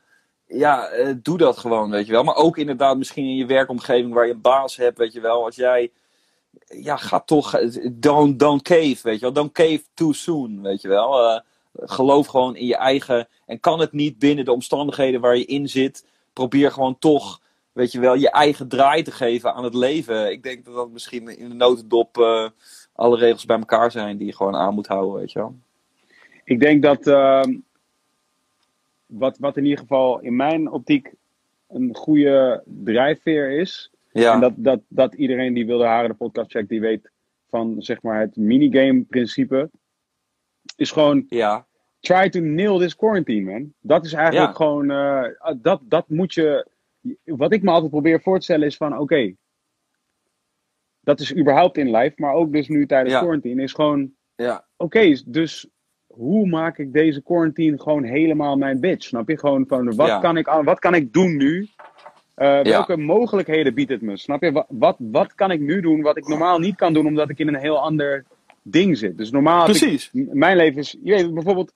[0.54, 2.24] Ja, eh, doe dat gewoon, weet je wel.
[2.24, 5.46] Maar ook inderdaad misschien in je werkomgeving waar je een baas hebt, weet je wel.
[5.46, 5.92] Als jij,
[6.68, 7.60] ja, ga toch,
[7.92, 9.34] don't, don't cave, weet je wel.
[9.34, 11.30] Don't cave too soon, weet je wel.
[11.30, 11.40] Eh,
[11.74, 15.70] geloof gewoon in je eigen, en kan het niet binnen de omstandigheden waar je in
[15.70, 17.42] zit, probeer gewoon toch,
[17.72, 20.32] weet je wel, je eigen draai te geven aan het leven.
[20.32, 22.48] Ik denk dat dat misschien in de notendop eh,
[22.96, 25.56] alle regels bij elkaar zijn die je gewoon aan moet houden, weet je wel.
[26.44, 27.54] Ik denk dat ehm,
[29.12, 31.14] wat, wat in ieder geval in mijn optiek
[31.68, 33.92] een goede drijfveer is.
[34.12, 37.12] Ja, En dat, dat, dat iedereen die Wilde Haren de podcast checkt, die weet
[37.48, 39.70] van zeg maar het minigame principe.
[40.76, 41.66] Is gewoon ja,
[42.00, 43.74] try to nail this quarantine, man.
[43.80, 44.56] Dat is eigenlijk Ja.
[44.66, 46.68] gewoon, eh, dat, dat moet je,
[47.24, 49.34] wat ik me altijd probeer voor te stellen is van, oké,
[51.00, 55.22] dat is überhaupt in life, maar ook dus nu tijdens quarantine, is gewoon, ja, oké,
[55.26, 55.68] dus
[56.12, 59.06] hoe maak ik deze quarantine gewoon helemaal mijn bitch?
[59.08, 59.38] Snap je?
[59.38, 60.20] Gewoon van, wat, Ja.
[60.20, 61.68] kan, ik, wat kan ik doen nu?
[62.36, 64.18] Eh, welke mogelijkheden biedt het me?
[64.18, 64.52] Snap je?
[64.52, 67.40] Wat, wat, wat kan ik nu doen wat ik normaal niet kan doen, omdat ik
[67.40, 68.26] in een heel ander
[68.64, 69.18] ding zit?
[69.18, 70.10] Dus normaal ik- precies.
[70.14, 71.74] Mijn leven is, je weet bijvoorbeeld,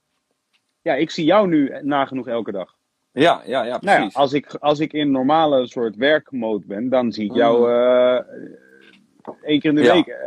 [0.81, 2.75] ja, ik zie jou nu nagenoeg elke dag.
[3.11, 4.15] Ja, ja, ja, Nou ja, precies.
[4.15, 8.19] als ik, als ik in normale soort werkmode ben, dan zie ik jou eh
[9.43, 9.93] één keer in de Ja.
[9.93, 10.17] week eh,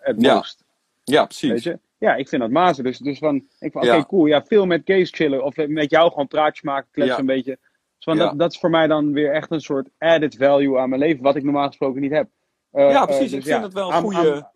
[0.00, 0.64] het Ja, most.
[1.04, 1.50] ja, precies.
[1.50, 1.78] Weet je?
[2.02, 2.84] Ja, ik vind dat mazen.
[2.84, 4.04] Dus, dus van, ik van, oké, Ja.
[4.04, 4.26] cool.
[4.26, 5.44] Ja, veel met Kees chillen.
[5.44, 7.20] Of met jou gewoon praatjes maken, kletsen Ja.
[7.20, 7.58] een beetje.
[7.96, 8.24] Dus van, Ja.
[8.28, 11.22] dat, dat is voor mij dan weer echt een soort added value aan mijn leven,
[11.22, 12.28] wat ik normaal gesproken niet heb.
[12.70, 13.30] Eh, Ja, eh, precies.
[13.30, 14.50] dus ik vind het wel een goede,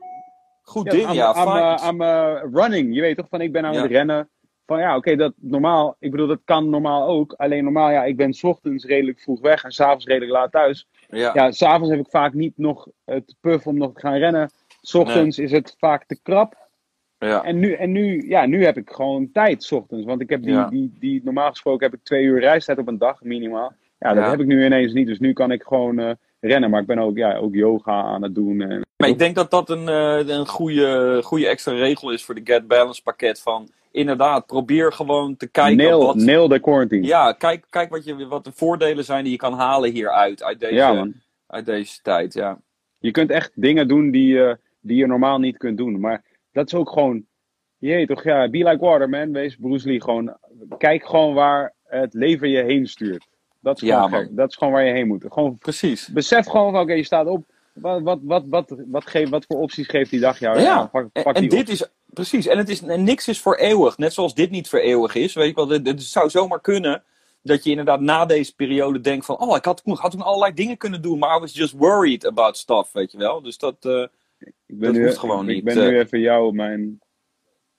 [0.62, 1.12] goed ding.
[1.12, 2.94] Ja, aan, aan mijn running.
[2.94, 4.28] Je weet toch van ik ben aan het rennen.
[4.66, 5.96] Van ja, oké, dat normaal.
[5.98, 7.32] Ik bedoel, dat kan normaal ook.
[7.32, 10.88] Alleen normaal, ja, ik ben 's ochtends redelijk vroeg weg en s'avonds redelijk laat thuis.
[11.08, 11.30] ja.
[11.34, 14.50] Ja, s'avonds heb ik vaak niet nog het puff om nog te gaan rennen.
[14.80, 16.65] 's ochtends is het vaak te krap.
[17.18, 17.42] Ja.
[17.44, 20.04] En nu, en nu, ja, nu heb ik gewoon tijd 's ochtends.
[20.04, 20.68] Want ik heb die, Ja.
[20.68, 23.72] die, die, normaal gesproken heb ik twee uur reistijd op een dag minimaal.
[23.98, 24.30] Ja, dat Ja.
[24.30, 25.06] heb ik nu ineens niet.
[25.06, 26.10] Dus nu kan ik gewoon eh,
[26.40, 26.70] rennen.
[26.70, 28.60] Maar ik ben ook, ja, ook yoga aan het doen.
[28.60, 32.34] En, Maar ik denk dat dat een, eh, een goede, goede extra regel is voor
[32.34, 33.40] de Get Balance pakket.
[33.40, 37.06] Van inderdaad, probeer gewoon te kijken nail, wat, nail de quarantine.
[37.06, 40.42] ja, kijk, kijk wat, je, wat de voordelen zijn die je kan halen hieruit.
[40.42, 41.06] Uit deze, ja
[41.46, 42.58] uit deze tijd, ja.
[42.98, 46.00] Je kunt echt dingen doen die, je die je normaal niet kunt doen.
[46.00, 46.22] Maar
[46.56, 47.24] dat is ook gewoon.
[47.78, 49.32] Jee, toch ja, be like water man.
[49.32, 50.02] Wees Bruce Lee.
[50.02, 50.36] Gewoon,
[50.78, 53.26] kijk gewoon waar het leven je heen stuurt.
[53.60, 54.28] Dat is gewoon.
[54.30, 55.24] Dat is gewoon waar je heen moet.
[55.28, 56.08] Gewoon, Precies.
[56.08, 57.44] besef gewoon van oké, je staat op.
[57.72, 60.60] Wat, wat, wat, wat, wat, geeft, wat voor opties geeft die dag jou?
[60.60, 63.56] Ja, pak, En, pak en dit is, precies, en, het is, en niks is voor
[63.56, 63.98] eeuwig.
[63.98, 65.34] Net zoals dit niet voor eeuwig is.
[65.34, 67.02] Weet je wel, het, het zou zomaar kunnen
[67.42, 69.38] dat je inderdaad na deze periode denkt van...
[69.38, 72.56] Oh, ik had, had toen allerlei dingen kunnen doen, maar I was just worried about
[72.56, 73.42] stuff, weet je wel.
[73.42, 73.76] Dus dat...
[73.80, 74.06] eh,
[74.38, 75.88] Ik ben, dat nu, gewoon ik, niet, ben eh.
[75.88, 76.98] nu even jou, mijn.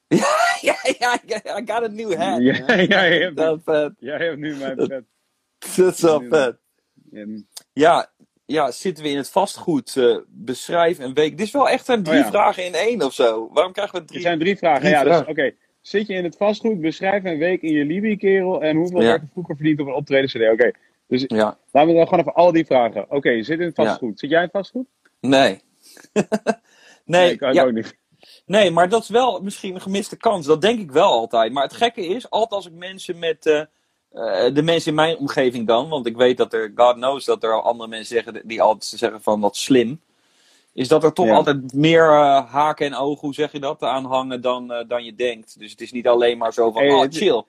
[0.62, 2.42] ja, ja, ja, I got a new hat.
[2.42, 2.88] Ja, man.
[2.88, 3.92] ja, je hebt, Dat vet.
[4.00, 5.04] jij hebt nu mijn pet.
[5.76, 6.58] Dat is wel vet.
[7.74, 8.12] Ja,
[8.46, 9.96] ja, zitten we in het vastgoed?
[9.98, 11.38] eh, beschrijf een week.
[11.38, 12.28] Dit is wel echt drie Oh ja.
[12.30, 13.50] vragen in één of zo.
[13.54, 14.22] Waarom krijgen we Er drie?
[14.22, 14.80] zijn drie vragen.
[14.82, 15.54] Drie ja, dus oké.
[15.82, 16.82] Zit je in het vastgoed?
[16.82, 18.62] Beschrijf een week in je Libië, kerel.
[18.64, 19.08] En hoeveel Ja.
[19.08, 20.52] werd er vroeger verdiend op een optreden CD?
[20.52, 20.72] Oké.
[21.08, 23.12] Dus Ja, laten we dan gewoon even al die vragen.
[23.12, 24.20] Oké, je zit in het vastgoed.
[24.20, 24.88] Zit jij in het vastgoed?
[25.20, 25.66] nee.
[27.06, 27.98] nee, ik, ja, ook niet.
[28.46, 30.46] nee, maar dat is wel misschien een gemiste kans.
[30.46, 31.52] Dat denk ik wel altijd.
[31.52, 33.60] Maar het gekke is, altijd als ik mensen met, eh,
[34.12, 37.44] eh, de mensen in mijn omgeving dan, want ik weet dat er, God knows, dat
[37.44, 40.02] er al andere mensen zeggen die altijd zeggen van wat slim.
[40.74, 41.36] Is dat er toch Ja.
[41.36, 45.16] altijd meer eh, haken en ogen, hoe zeg je dat, aan hangen dan, dan je
[45.16, 45.60] denkt.
[45.60, 47.44] Dus het is niet alleen maar zo van, Hey, oh het- chill.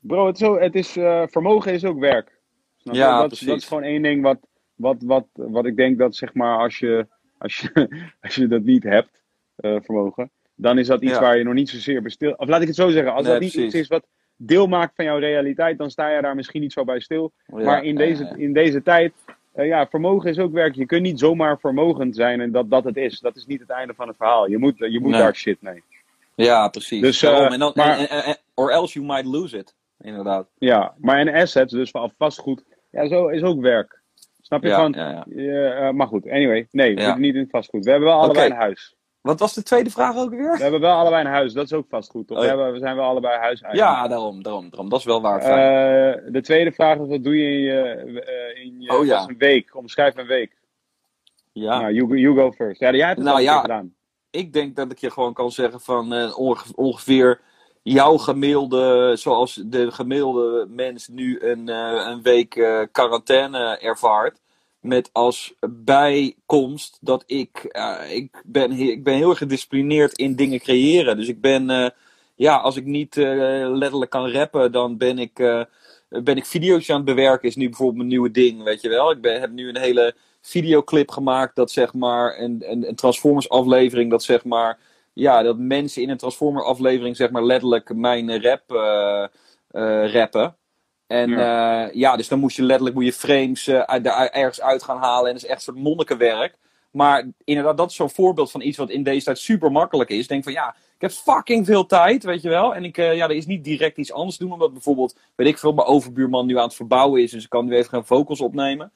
[0.00, 0.90] Bro, het is, het is
[1.32, 2.38] vermogen is ook werk.
[2.76, 2.94] Snap?
[2.94, 4.38] Ja, dat, dat is gewoon één ding wat,
[4.74, 7.06] wat, wat, wat ik denk dat zeg maar als je,
[7.40, 7.88] als je,
[8.22, 9.10] als je dat niet hebt,
[9.56, 11.20] eh, vermogen, dan is dat iets Ja.
[11.20, 12.32] waar je nog niet zozeer bij stil.
[12.32, 13.68] Of laat ik het zo zeggen, als Nee, dat niet precies.
[13.74, 16.84] iets is wat deel maakt van jouw realiteit, dan sta je daar misschien niet zo
[16.84, 17.32] bij stil.
[17.46, 18.34] Ja, maar in deze, ja.
[18.36, 19.12] in deze tijd,
[19.52, 20.74] eh, ja, vermogen is ook werk.
[20.74, 23.20] Je kunt niet zomaar vermogend zijn en dat dat het is.
[23.20, 24.48] Dat is niet het einde van het verhaal.
[24.48, 25.20] Je moet, je moet Nee.
[25.20, 25.82] daar shit mee.
[26.34, 27.00] Ja, precies.
[27.00, 29.74] Dus, eh, en dan, maar- en- en- en- or else you might lose it.
[30.00, 30.48] Inderdaad.
[30.58, 33.99] Ja, maar en assets, dus van vastgoed, ja, zo is ook werk.
[34.50, 34.68] Snap je?
[34.68, 35.24] Ja, van, ja, ja.
[35.42, 36.68] Ja, eh, maar goed, anyway.
[36.70, 37.04] Nee, we Ja.
[37.04, 37.84] zitten niet in het vastgoed.
[37.84, 38.94] We hebben wel allebei een huis.
[39.20, 40.56] Wat was de tweede vraag ook weer?
[40.56, 41.52] We hebben wel allebei een huis.
[41.52, 42.26] Dat is ook vastgoed.
[42.26, 42.36] Toch?
[42.36, 42.54] Oh, we, ja.
[42.56, 44.08] hebben, we zijn wel allebei Ja, huiseigenaar.
[44.08, 44.88] daarom, daarom, daarom.
[44.88, 45.40] Dat is wel waar.
[45.40, 47.80] Eh, de tweede vraag is, wat doe je in je,
[48.20, 49.24] eh, in je Oh, ja.
[49.28, 49.76] een week?
[49.76, 50.58] Omschrijf een week.
[51.52, 51.80] ja.
[51.80, 52.80] Nou, you, go- you go first.
[52.80, 53.60] Ja, jij hebt het Nou, ja.
[53.60, 53.94] gedaan.
[54.30, 57.40] ik denk dat ik je gewoon kan zeggen van onge- ongeveer
[57.82, 64.40] jouw gemiddelde, zoals de gemiddelde mens nu een, eh, een week eh, quarantaine ervaart.
[64.80, 71.16] Met als bijkomst dat ik, eh, ik, ben, ik ben heel gedisciplineerd in dingen creëren.
[71.16, 71.94] Dus ik ben,
[72.34, 75.34] ja, als ik niet letterlijk kan rappen, dan ben ik,
[76.08, 77.48] ben ik video's aan het bewerken.
[77.48, 79.10] Is nu bijvoorbeeld mijn nieuwe ding, weet je wel.
[79.10, 83.48] Ik ben, heb nu een hele videoclip gemaakt dat zeg maar een, een, een Transformers
[83.48, 84.78] aflevering dat zeg maar
[85.12, 89.24] ja dat mensen in een Transformer aflevering zeg maar letterlijk mijn rap eh,
[89.70, 90.56] eh, rappen.
[91.06, 91.90] En ja.
[91.92, 95.26] ja dus dan moest je letterlijk moet je frames eh, daar ergens uit gaan halen
[95.26, 96.58] en dat is echt een soort monnikenwerk.
[96.90, 100.26] Maar inderdaad dat is zo'n voorbeeld van iets wat in deze tijd super makkelijk is.
[100.26, 102.74] Denk van ja ik heb fucking veel tijd weet je wel.
[102.74, 105.58] En ik eh, ja er is niet direct iets anders doen omdat bijvoorbeeld weet ik
[105.58, 108.40] veel mijn overbuurman nu aan het verbouwen is dus ik kan nu even geen vocals
[108.40, 108.92] opnemen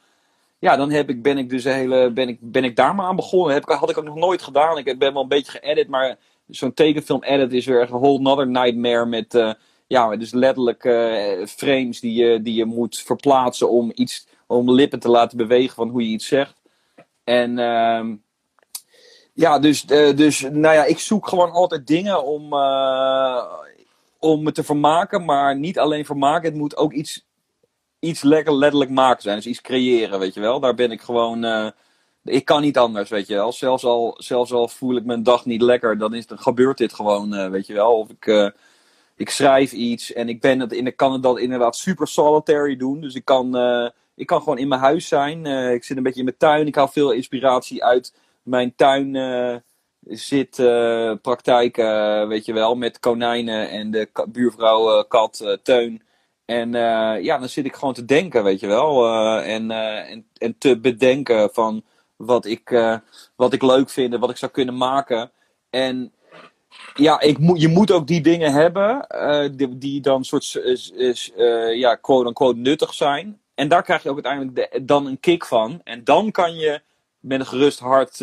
[0.58, 3.16] ja, dan heb ik, ben ik dus hele, ben ik, ben ik daar maar aan
[3.16, 3.54] begonnen.
[3.54, 4.78] Heb ik, had ik ook nog nooit gedaan.
[4.78, 8.18] Ik ben wel een beetje geëdit, maar zo'n tekenfilm edit is weer echt een whole
[8.18, 9.52] another nightmare met, uh,
[9.86, 15.00] ja, dus letterlijk uh, frames die je, die je moet verplaatsen om iets, om lippen
[15.00, 16.60] te laten bewegen van hoe je iets zegt.
[17.24, 18.04] En uh,
[19.32, 22.42] ja, dus, uh, dus, nou ja, ik zoek gewoon altijd dingen om,
[24.18, 26.48] om me te vermaken, maar niet alleen vermaken.
[26.48, 27.24] Het moet ook iets
[28.04, 29.36] iets lekker letterlijk maken zijn.
[29.36, 30.60] Dus iets creëren, weet je wel.
[30.60, 31.44] Daar ben ik gewoon...
[31.44, 31.68] Uh,
[32.24, 33.52] ik kan niet anders, weet je wel.
[33.52, 36.94] Zelfs al, zelfs al voel ik mijn dag niet lekker, dan, is, dan gebeurt dit
[36.94, 37.98] gewoon, uh, weet je wel.
[37.98, 38.50] Of ik, uh,
[39.16, 42.76] ik schrijf iets en ik, ben het in, ik kan het dan inderdaad super solitary
[42.76, 43.00] doen.
[43.00, 45.46] Dus ik kan, uh, ik kan gewoon in mijn huis zijn.
[45.46, 46.66] ik zit een beetje in mijn tuin.
[46.66, 49.62] Ik haal veel inspiratie uit mijn tuin
[50.06, 50.56] zit
[51.22, 51.76] praktijk,
[52.28, 52.74] weet je wel.
[52.74, 56.02] Met konijnen en de buurvrouw kat Teun.
[56.44, 59.06] En uh, ja, dan zit ik gewoon te denken, weet je wel.
[59.06, 61.82] Uh, en, uh, en, en te bedenken van
[62.16, 62.98] wat ik,
[63.36, 65.30] wat ik leuk vind wat ik zou kunnen maken.
[65.70, 66.12] En
[66.94, 69.06] ja, ik je moet ook die dingen hebben
[69.56, 70.60] die, die dan soort,
[71.74, 73.40] ja, quote-unquote nuttig zijn.
[73.54, 75.80] En daar krijg je ook uiteindelijk de, dan een kick van.
[75.84, 76.80] En dan kan je
[77.20, 78.18] met een gerust hart,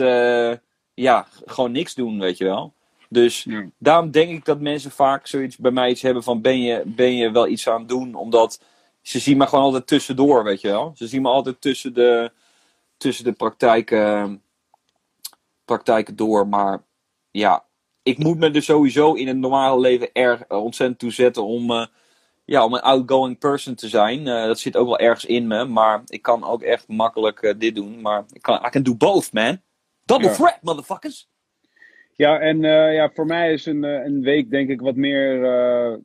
[0.93, 2.73] ja, gewoon niks doen, weet je wel.
[3.11, 3.65] Dus ja.
[3.77, 7.15] daarom denk ik dat mensen vaak zoiets bij mij iets hebben van ben je, ben
[7.15, 8.15] je wel iets aan het doen?
[8.15, 8.61] Omdat
[9.01, 10.91] ze zien me gewoon altijd tussendoor, weet je wel.
[10.95, 12.31] Ze zien me altijd tussen de,
[12.97, 14.41] tussen de praktijken,
[15.65, 16.47] praktijken door.
[16.47, 16.83] Maar
[17.31, 17.65] ja,
[18.03, 21.85] ik moet me er sowieso in het normale leven erg ontzettend toe zetten om, uh,
[22.45, 24.19] ja, om een outgoing person te zijn.
[24.19, 25.65] Uh, dat zit ook wel ergens in me.
[25.65, 28.01] Maar ik kan ook echt makkelijk uh, dit doen.
[28.01, 29.61] Maar ik kan, I can do both, man.
[30.05, 30.33] Double ja.
[30.33, 31.30] threat, motherfuckers.
[32.15, 35.97] Ja, en uh, ja, voor mij is een, een week denk ik wat meer, uh,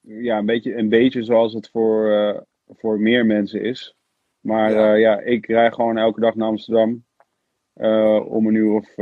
[0.00, 3.94] ja, een beetje, een beetje zoals het voor, uh, voor meer mensen is.
[4.40, 4.94] Maar ja.
[4.94, 5.20] ja.
[5.20, 7.04] ik rij gewoon elke dag naar Amsterdam.
[8.28, 8.94] om een uur of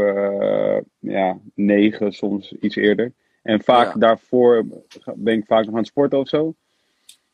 [0.98, 3.12] ja, negen, soms iets eerder.
[3.42, 4.00] En vaak ja.
[4.00, 4.66] daarvoor
[5.14, 6.54] ben ik vaak nog aan het sporten of zo.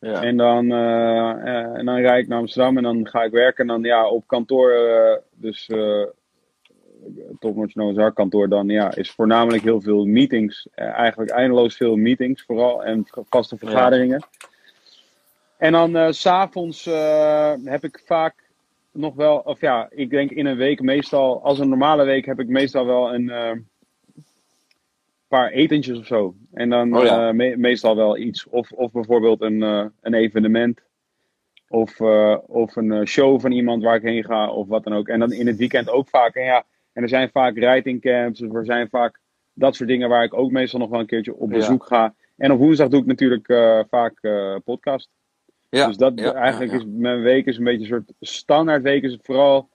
[0.00, 0.22] Ja.
[0.22, 3.60] En, dan, en dan rijd ik naar Amsterdam en dan ga ik werken.
[3.60, 4.72] En dan ja, op kantoor,
[5.34, 5.70] dus
[7.38, 10.68] Topnotch Noah kantoor dan ja, is voornamelijk heel veel meetings.
[10.74, 14.18] Eh, eigenlijk eindeloos veel meetings vooral en vaste vergaderingen.
[14.18, 14.48] Ja.
[15.56, 18.34] En dan uh, s'avonds uh, heb ik vaak
[18.92, 22.40] nog wel, of ja, ik denk in een week meestal, als een normale week heb
[22.40, 23.52] ik meestal wel een uh,
[25.28, 26.34] paar etentjes of zo.
[26.52, 27.32] En dan oh, ja.
[27.32, 28.46] me meestal wel iets.
[28.46, 29.60] Of, of bijvoorbeeld een,
[30.00, 30.80] een evenement.
[31.68, 32.00] Of,
[32.46, 35.08] of een show van iemand waar ik heen ga of wat dan ook.
[35.08, 36.34] En dan in het weekend ook vaak.
[36.34, 36.64] En ja,
[36.98, 39.20] en er zijn vaak writing camps, of er zijn vaak
[39.52, 41.96] dat soort dingen waar ik ook meestal nog wel een keertje op bezoek ja.
[41.96, 42.14] ga.
[42.36, 45.08] En op woensdag doe ik natuurlijk eh, vaak eh, podcast.
[45.68, 48.82] Ja, dus dat ja, eigenlijk ja, is mijn week is een beetje een soort standaard
[48.82, 49.02] week.
[49.02, 49.68] Is vooral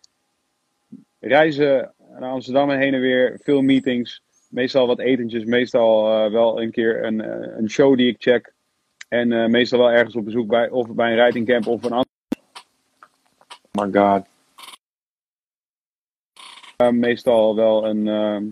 [1.20, 3.40] reizen naar Amsterdam en heen en weer.
[3.44, 4.22] Veel meetings.
[4.50, 5.44] Meestal wat etentjes.
[5.44, 7.20] Meestal eh, wel een keer een,
[7.58, 8.54] een show die ik check.
[9.08, 12.12] En meestal wel ergens op bezoek bij, of bij een ridingcamp of een ander.
[13.72, 14.33] Oh my god.
[16.88, 18.44] Eh, meestal wel een ehm,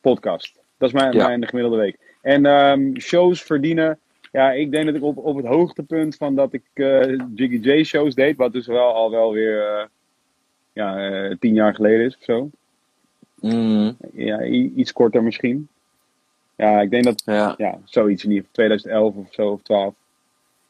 [0.00, 0.58] podcast.
[0.78, 1.26] Dat is mijn, Ja.
[1.26, 1.98] mijn gemiddelde week.
[2.22, 3.98] En ehm, shows verdienen.
[4.32, 7.84] Ja, ik denk dat ik op, op het hoogtepunt van dat ik eh, Jiggy J
[7.84, 9.84] shows deed, wat dus wel al wel weer eh,
[10.72, 12.50] ja, eh, tien jaar geleden is of zo.
[13.40, 15.68] Mm, Ja, iets korter misschien.
[16.56, 17.54] Ja, ik denk dat, ja.
[17.56, 19.94] ja, zoiets in ieder geval 2011 of zo, of 12.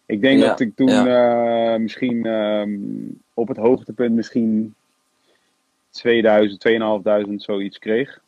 [0.06, 2.78] Ik denk Ja, dat ik toen misschien ehm,
[3.34, 4.74] op het hoogtepunt misschien
[5.98, 8.20] 2000, 2500 zoiets kreeg.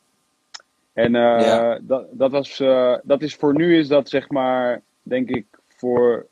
[0.93, 1.79] En eh, Ja.
[1.81, 6.25] dat, dat, was, eh, dat is voor nu is dat zeg maar, denk ik, voor...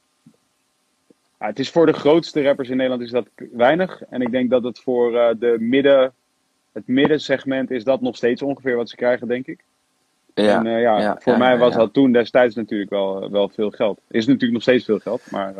[1.37, 4.01] Het is voor de grootste rappers in Nederland is dat weinig.
[4.09, 6.13] En ik denk dat het voor eh, de midden,
[6.71, 9.63] het middensegment is dat nog steeds ongeveer wat ze krijgen, denk ik.
[10.33, 10.57] Ja.
[10.57, 13.99] En ja, ja, voor mij was dat toen destijds natuurlijk wel, wel veel geld.
[14.07, 15.53] Is natuurlijk nog steeds veel geld, maar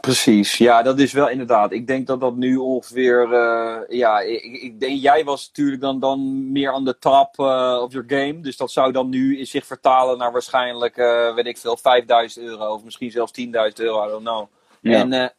[0.00, 1.72] Precies, ja, dat is wel inderdaad.
[1.72, 3.32] Ik denk dat dat nu ongeveer.
[3.32, 7.78] eh, ja, ik, ik denk, jij was natuurlijk dan, dan meer aan de top eh,
[7.82, 8.40] of your game.
[8.40, 12.44] Dus dat zou dan nu in zich vertalen naar waarschijnlijk, eh, weet ik veel, 5000
[12.44, 14.46] euro of misschien zelfs 10.000 euro, I don't know.
[14.80, 14.98] Ja.
[14.98, 15.34] En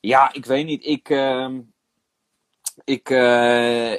[0.00, 0.84] ja, ik weet niet.
[0.84, 1.60] Ik, ehm,
[2.84, 3.08] ik,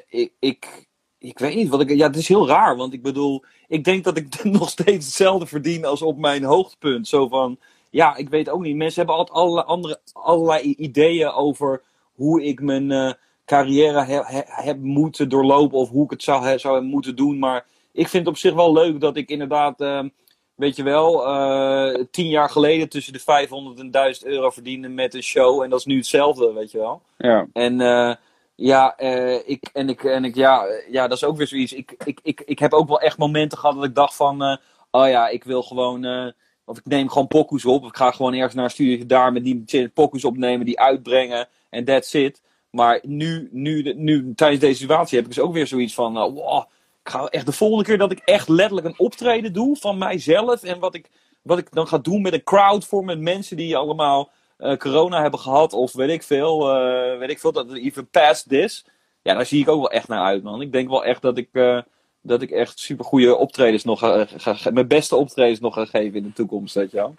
[0.09, 1.89] ik, ik, ik weet niet wat ik.
[1.89, 5.45] Ja, het is heel raar, want ik bedoel, ik denk dat ik nog steeds hetzelfde
[5.45, 7.07] verdien als op mijn hoogtepunt.
[7.07, 7.59] Zo van,
[7.91, 8.75] ja, ik weet ook niet.
[8.75, 11.81] Mensen hebben altijd allerlei, andere, allerlei ideeën over
[12.15, 13.11] hoe ik mijn eh,
[13.45, 17.15] carrière he- he- heb moeten doorlopen of hoe ik het zou, he- zou hebben moeten
[17.15, 17.39] doen.
[17.39, 20.09] Maar ik vind het op zich wel leuk dat ik inderdaad, ehm,
[20.55, 25.13] weet je wel, eh, tien jaar geleden tussen de 500 en 1000 euro verdiende met
[25.13, 25.61] een show.
[25.61, 27.01] En dat is nu hetzelfde, weet je wel.
[27.17, 27.47] ja.
[27.53, 28.15] En eh,
[28.55, 28.97] ja,
[29.45, 31.73] ik, en ik, en ik, ja, ja, dat is ook weer zoiets.
[31.73, 34.59] Ik, ik, ik, ik heb ook wel echt momenten gehad dat ik dacht van,
[34.91, 36.33] oh ja, ik wil gewoon,
[36.65, 37.85] of ik neem gewoon pokoes op.
[37.85, 42.13] Ik ga gewoon ergens naar een daar met die pokoes opnemen, die uitbrengen en that's
[42.13, 42.41] it.
[42.69, 46.23] Maar nu, nu, nu, tijdens deze situatie heb ik dus ook weer zoiets van, eh,
[46.23, 46.63] wow,
[47.03, 50.63] ik ga echt de volgende keer dat ik echt letterlijk een optreden doe van mijzelf.
[50.63, 51.09] En wat ik,
[51.41, 54.29] wat ik dan ga doen met een crowd voor met mensen die allemaal
[54.61, 55.73] eh, corona hebben gehad.
[55.73, 58.85] Of weet ik veel, eh, weet ik veel, dat even past this.
[59.21, 60.61] Ja, daar zie ik ook wel echt naar uit, man.
[60.61, 61.81] Ik denk wel echt dat ik, eh,
[62.21, 66.23] dat ik echt super goede optredens nog ga, mijn beste optredens nog ga geven in
[66.23, 67.15] de toekomst, weet je wel.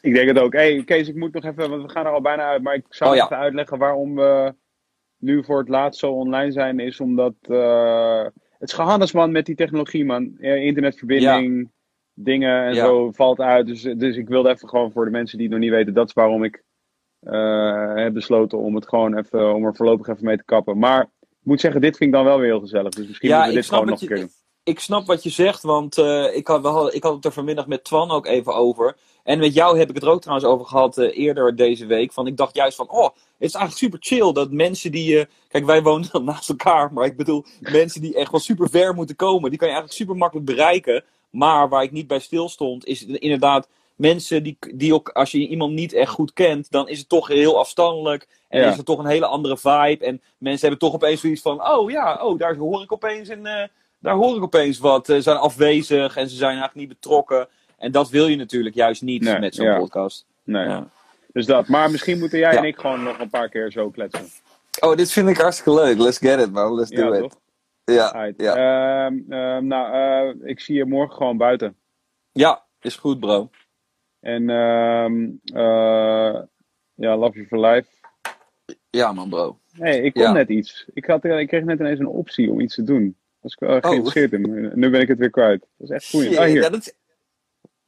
[0.00, 0.52] Ik denk het ook.
[0.52, 2.84] Hey, Kees, ik moet nog even, want we gaan er al bijna uit, maar ik
[2.88, 3.24] zou Oh, ja.
[3.24, 4.54] even uitleggen waarom we
[5.18, 6.80] nu voor het laatst zo online zijn.
[6.80, 8.24] Is omdat eh,
[8.58, 10.38] het is gehandels, man, met die technologie, man.
[10.40, 11.70] Internetverbinding,
[12.14, 12.84] dingen en Ja.
[12.84, 13.66] zo valt uit.
[13.66, 16.08] Dus, dus ik wilde even gewoon voor de mensen die het nog niet weten, dat
[16.08, 16.62] is waarom ik
[17.20, 20.78] eh, heb besloten om het gewoon even, om er voorlopig even mee te kappen.
[20.78, 21.10] Maar
[21.42, 22.92] moet zeggen, dit vind ik dan wel weer heel gezellig.
[22.92, 24.30] Dus misschien Ja, moeten we dit gewoon nog een keer doen.
[24.62, 27.84] Ik snap wat je zegt, want eh, ik, had, ik had het er vanmiddag met
[27.84, 28.96] Twan ook even over.
[29.24, 32.12] En met jou heb ik het er ook trouwens over gehad eh, eerder deze week.
[32.12, 35.18] Van, ik dacht juist van, oh, het is eigenlijk super chill dat mensen die...
[35.18, 38.70] eh, kijk, wij wonen dan naast elkaar, maar ik bedoel, mensen die echt wel super
[38.70, 41.04] ver moeten komen, die kan je eigenlijk super makkelijk bereiken.
[41.30, 43.68] Maar waar ik niet bij stil stond, is inderdaad
[44.00, 47.28] mensen die, die ook, als je iemand niet echt goed kent, dan is het toch
[47.28, 48.28] heel afstandelijk.
[48.48, 48.68] En Ja.
[48.70, 50.04] is er toch een hele andere vibe.
[50.04, 53.46] En mensen hebben toch opeens zoiets van, oh ja, oh, daar hoor ik opeens een...
[53.46, 55.06] eh, daar hoor ik opeens wat.
[55.06, 57.48] Ze zijn afwezig en ze zijn eigenlijk niet betrokken.
[57.78, 59.78] En dat wil je natuurlijk juist niet Nee, met zo'n ja.
[59.78, 60.26] podcast.
[60.44, 60.64] Nee.
[60.66, 60.88] Ja.
[61.32, 61.68] Dus dat.
[61.68, 62.58] Maar misschien moeten jij Ja.
[62.58, 64.26] en ik gewoon nog een paar keer zo kletsen.
[64.80, 65.98] Oh, dit vind ik hartstikke leuk.
[65.98, 66.74] Let's get it, man.
[66.74, 67.20] Let's do Ja, it.
[67.20, 67.38] toch?
[67.84, 68.54] Ja, ja.
[68.56, 71.76] Ehm, ehm, nou, eh, ik zie je morgen gewoon buiten.
[72.32, 73.50] ja, is goed, bro.
[74.20, 76.42] En ehm eh,
[76.94, 77.88] ja, love you for life.
[78.90, 79.58] Ja, man, bro.
[79.72, 80.32] hey, ik kon Ja.
[80.32, 80.86] net iets.
[80.94, 83.16] Ik, had, ik kreeg net ineens een optie om iets te doen.
[83.40, 83.90] Was ik wel erg Oh.
[83.90, 84.70] geïnteresseerd in.
[84.74, 85.60] Nu ben ik het weer kwijt.
[85.76, 86.36] Dat is echt goed.
[86.36, 86.62] Ah, hier.
[86.62, 86.92] ja, dat is...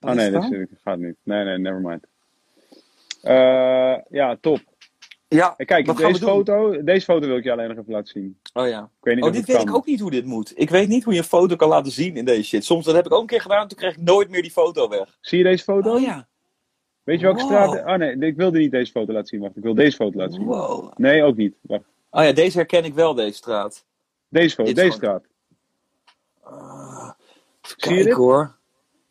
[0.01, 1.17] oh nee, dat is- gaat niet.
[1.23, 2.07] Nee, nee, never mind.
[3.23, 4.61] Eh, ja, top.
[5.35, 6.35] Ja, En kijk, wat gaan we deze doen?
[6.35, 8.39] foto, deze foto wil ik je alleen nog even laten zien.
[8.53, 8.81] Oh ja.
[8.83, 9.69] Ik weet niet Oh, dit weet kan.
[9.69, 10.53] ik ook niet hoe dit moet.
[10.55, 12.65] Ik weet niet hoe je een foto kan laten zien in deze shit.
[12.65, 14.51] Soms dat heb ik ook een keer gedaan en toen kreeg ik nooit meer die
[14.51, 15.19] foto weg.
[15.21, 15.95] Zie je deze foto?
[15.95, 16.27] Oh ja.
[17.03, 17.49] Weet je welke Wow.
[17.51, 17.87] straat?
[17.87, 19.41] Oh nee, ik wilde niet deze foto laten zien.
[19.41, 20.45] Wacht, ik wil deze foto laten zien.
[20.45, 20.93] Wow.
[20.97, 21.55] Nee, ook niet.
[21.61, 21.85] Wacht.
[22.11, 23.85] Oh ja, deze herken ik wel, deze straat.
[24.29, 25.31] Deze foto, Dit deze gewoon- straat.
[27.77, 28.13] Zie je dit?
[28.13, 28.57] hoor.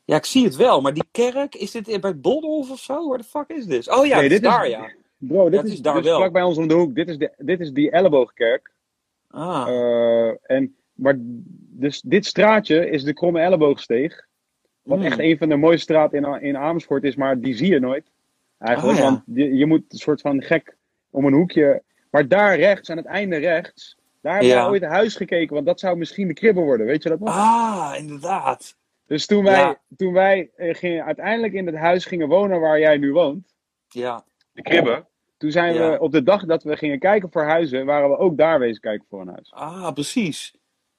[0.05, 3.07] Ja, ik zie het wel, maar die kerk, is dit bij Boldolf of zo?
[3.09, 3.89] Waar de fuck is dit?
[3.89, 4.91] Oh ja, Nee, dit is dit is- daar, ja.
[5.27, 6.17] Bro, dit is, is daar dus wel.
[6.17, 6.95] vlak bij ons om de hoek.
[6.95, 8.71] Dit is, de, dit is die elleboogkerk.
[9.29, 11.15] Ah, Eh, en, maar
[11.69, 14.27] dus dit straatje is de Kromme Elleboogsteeg.
[14.81, 15.03] Wat Mm.
[15.05, 18.11] echt een van de mooiste straten in, in Amersfoort is, maar die zie je nooit.
[18.57, 19.03] Eigenlijk, ja.
[19.03, 20.75] want je, je moet een soort van gek
[21.09, 21.81] om een hoekje.
[22.09, 24.63] Maar daar rechts, aan het einde rechts, daar hebben Ja.
[24.65, 27.29] we ooit huis gekeken, want dat zou misschien de kribbe worden, weet je dat nog?
[27.29, 28.75] Ah, inderdaad.
[29.07, 29.79] Dus toen wij, Ja.
[29.97, 33.53] toen wij eh, gingen, uiteindelijk in het huis gingen wonen waar jij nu woont,
[33.87, 34.23] Ja.
[34.51, 35.05] de kribbe,
[35.41, 35.91] toen zijn Ja.
[35.91, 38.81] we op de dag dat we gingen kijken voor huizen, waren we ook daar wezen
[38.81, 39.51] kijken voor een huis.
[39.53, 40.53] Ah, precies.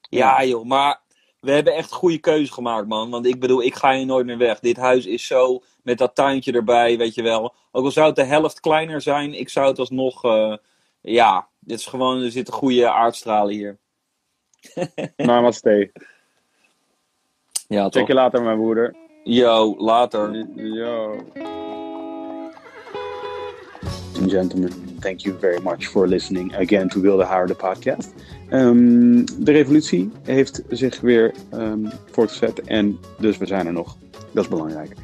[0.09, 1.01] Ja, joh, maar
[1.39, 3.09] we hebben echt goede keuze gemaakt, man.
[3.09, 4.59] Want ik bedoel, ik ga hier nooit meer weg.
[4.59, 7.53] Dit huis is zo, met dat tuintje erbij, weet je wel.
[7.71, 10.55] Ook al zou het de helft kleiner zijn, ik zou het alsnog, eh
[11.01, 13.77] ja, dit is gewoon, er zitten goede aardstralen hier.
[15.17, 15.91] Namaste.
[17.67, 18.07] Ja, Check toch?
[18.07, 18.95] je later, mijn broeder.
[19.23, 20.45] Yo, later.
[20.55, 21.17] Yo.
[24.29, 28.13] Gentlemen, thank you very much for listening again to Wilde Haar, de podcast.
[28.49, 31.79] Ehm, de revolutie heeft zich weer ehm,
[32.11, 33.97] voortgezet en dus we zijn er nog.
[34.31, 34.95] Dat is belangrijk.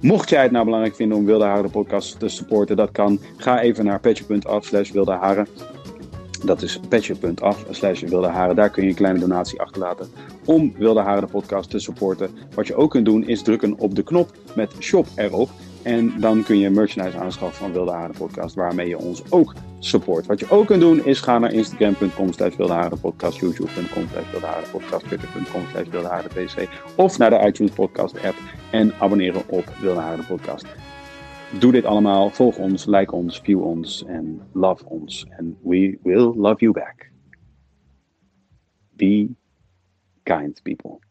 [0.00, 3.18] Mocht jij het nou belangrijk vinden om Wilde Haren de podcast te supporten, dat kan.
[3.36, 5.46] Ga even naar petje.af slash wilde haren.
[6.44, 8.56] Dat is petje.af slash wilde haren.
[8.56, 10.08] Daar kun je een kleine donatie achterlaten
[10.44, 12.30] om Wilde Haren de podcast te supporten.
[12.54, 15.50] Wat je ook kunt doen is drukken op de knop met shop erop.
[15.82, 20.26] En dan kun je merchandise aanschaffen van Wilde Haren podcast, waarmee je ons ook support.
[20.26, 24.30] Wat je ook kunt doen is gaan naar instagram.com slash Wilde Haren podcast, youtube.com slash
[24.30, 28.36] Wilde Haren podcast, twitter.com slash Wilde Haren pc of naar de iTunes podcast app
[28.70, 30.66] en abonneren op Wilde Haren podcast.
[31.58, 35.26] Doe dit allemaal, volg ons, like ons, view ons en love ons.
[35.38, 37.10] And we will love you back.
[38.96, 39.28] Be
[40.22, 41.01] kind people.